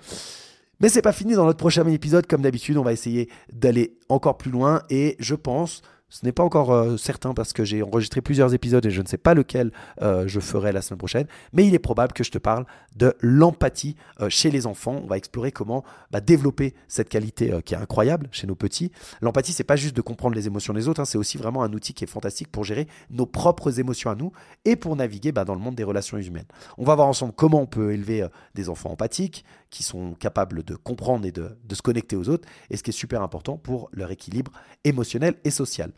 Mais 0.81 0.89
c'est 0.89 1.03
pas 1.03 1.13
fini 1.13 1.35
dans 1.35 1.45
notre 1.45 1.59
prochain 1.59 1.87
épisode, 1.87 2.27
comme 2.27 2.41
d'habitude, 2.41 2.79
on 2.79 2.83
va 2.83 2.93
essayer 2.93 3.29
d'aller 3.53 3.99
encore 4.09 4.39
plus 4.39 4.51
loin 4.51 4.83
et 4.89 5.17
je 5.19 5.35
pense 5.35 5.83
ce 6.11 6.27
n'est 6.27 6.33
pas 6.33 6.43
encore 6.43 6.73
euh, 6.73 6.97
certain 6.97 7.33
parce 7.33 7.53
que 7.53 7.65
j'ai 7.65 7.83
enregistré 7.83 8.21
plusieurs 8.21 8.53
épisodes 8.53 8.85
et 8.85 8.91
je 8.91 9.01
ne 9.01 9.07
sais 9.07 9.17
pas 9.17 9.33
lequel 9.33 9.71
euh, 10.03 10.25
je 10.27 10.41
ferai 10.41 10.73
la 10.73 10.83
semaine 10.83 10.99
prochaine, 10.99 11.27
mais 11.53 11.67
il 11.67 11.75
est 11.75 11.79
probable 11.79 12.13
que 12.13 12.25
je 12.25 12.31
te 12.31 12.39
parle 12.39 12.67
de 12.97 13.15
l'empathie 13.21 13.95
euh, 14.21 14.29
chez 14.29 14.51
les 14.51 14.67
enfants. 14.67 15.01
On 15.03 15.07
va 15.07 15.17
explorer 15.17 15.53
comment 15.53 15.85
bah, 16.11 16.21
développer 16.21 16.75
cette 16.89 17.09
qualité 17.09 17.61
qui 17.65 17.75
est 17.75 17.79
incroyable 17.79 18.29
chez 18.33 18.47
nos 18.47 18.57
petits. 18.57 18.91
L'empathie, 19.21 19.53
c'est 19.53 19.65
pas 19.65 19.77
juste 19.77 19.97
de 19.97 20.03
comprendre 20.03 20.35
les 20.35 20.49
émotions 20.49 20.75
des 20.75 20.89
autres, 20.89 21.01
hein, 21.01 21.05
c'est 21.05 21.19
aussi 21.19 21.39
vraiment 21.39 21.63
un 21.63 21.73
outil 21.73 21.95
qui 21.95 22.05
est 22.05 22.09
fantastique 22.09 22.51
pour 22.51 22.65
gérer 22.65 22.89
nos 23.11 23.27
propres 23.27 23.79
émotions 23.79 24.11
à 24.11 24.17
nous 24.17 24.33
et 24.65 24.75
pour 24.75 24.97
naviguer 24.97 25.31
bah, 25.31 25.45
dans 25.45 25.55
le 25.55 25.61
monde 25.61 25.77
des 25.77 25.85
relations 25.85 26.19
humaines. 26.19 26.47
On 26.77 26.85
va 26.85 26.97
voir 26.97 27.07
ensemble 27.07 27.33
comment 27.37 27.61
on 27.61 27.67
peut 27.67 27.93
élever 27.93 28.27
des 28.55 28.69
enfants 28.69 28.91
empathiques 28.91 29.45
qui 29.71 29.83
sont 29.83 30.15
capables 30.15 30.65
de 30.65 30.75
comprendre 30.75 31.27
et 31.27 31.33
de, 31.33 31.57
se 31.73 31.83
connecter 31.83 32.17
aux 32.17 32.29
autres 32.29 32.49
et 32.69 32.77
ce 32.77 32.83
qui 32.83 32.91
est 32.91 32.93
super 32.93 33.23
important 33.23 33.57
pour 33.57 33.89
leur 33.93 34.11
équilibre 34.11 34.53
émotionnel 34.85 35.37
et 35.45 35.51
social. 35.51 35.93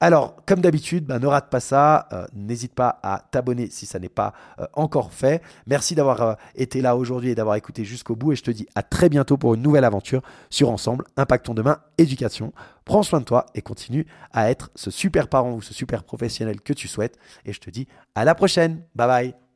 Alors, 0.00 0.36
comme 0.46 0.60
d'habitude, 0.60 1.04
bah, 1.04 1.18
ne 1.18 1.26
rate 1.26 1.50
pas 1.50 1.60
ça. 1.60 2.08
Euh, 2.12 2.26
n'hésite 2.32 2.74
pas 2.74 2.98
à 3.02 3.22
t'abonner 3.30 3.68
si 3.68 3.84
ça 3.86 3.98
n'est 3.98 4.08
pas 4.08 4.32
euh, 4.58 4.66
encore 4.74 5.12
fait. 5.12 5.42
Merci 5.66 5.94
d'avoir 5.94 6.22
euh, 6.22 6.34
été 6.54 6.80
là 6.80 6.96
aujourd'hui 6.96 7.30
et 7.30 7.34
d'avoir 7.34 7.56
écouté 7.56 7.84
jusqu'au 7.84 8.16
bout. 8.16 8.32
Et 8.32 8.36
je 8.36 8.42
te 8.42 8.50
dis 8.50 8.66
à 8.74 8.82
très 8.82 9.08
bientôt 9.08 9.36
pour 9.36 9.54
une 9.54 9.62
nouvelle 9.62 9.84
aventure 9.84 10.22
sur 10.50 10.70
Ensemble, 10.70 11.04
Impactons 11.16 11.54
demain, 11.54 11.78
éducation. 11.98 12.52
Prends 12.84 13.02
soin 13.02 13.20
de 13.20 13.24
toi 13.24 13.46
et 13.54 13.60
continue 13.60 14.06
à 14.32 14.50
être 14.50 14.70
ce 14.74 14.90
super 14.90 15.28
parent 15.28 15.52
ou 15.52 15.60
ce 15.60 15.74
super 15.74 16.04
professionnel 16.04 16.60
que 16.60 16.72
tu 16.72 16.88
souhaites. 16.88 17.18
Et 17.44 17.52
je 17.52 17.60
te 17.60 17.70
dis 17.70 17.86
à 18.14 18.24
la 18.24 18.34
prochaine. 18.34 18.82
Bye 18.94 19.08
bye. 19.08 19.47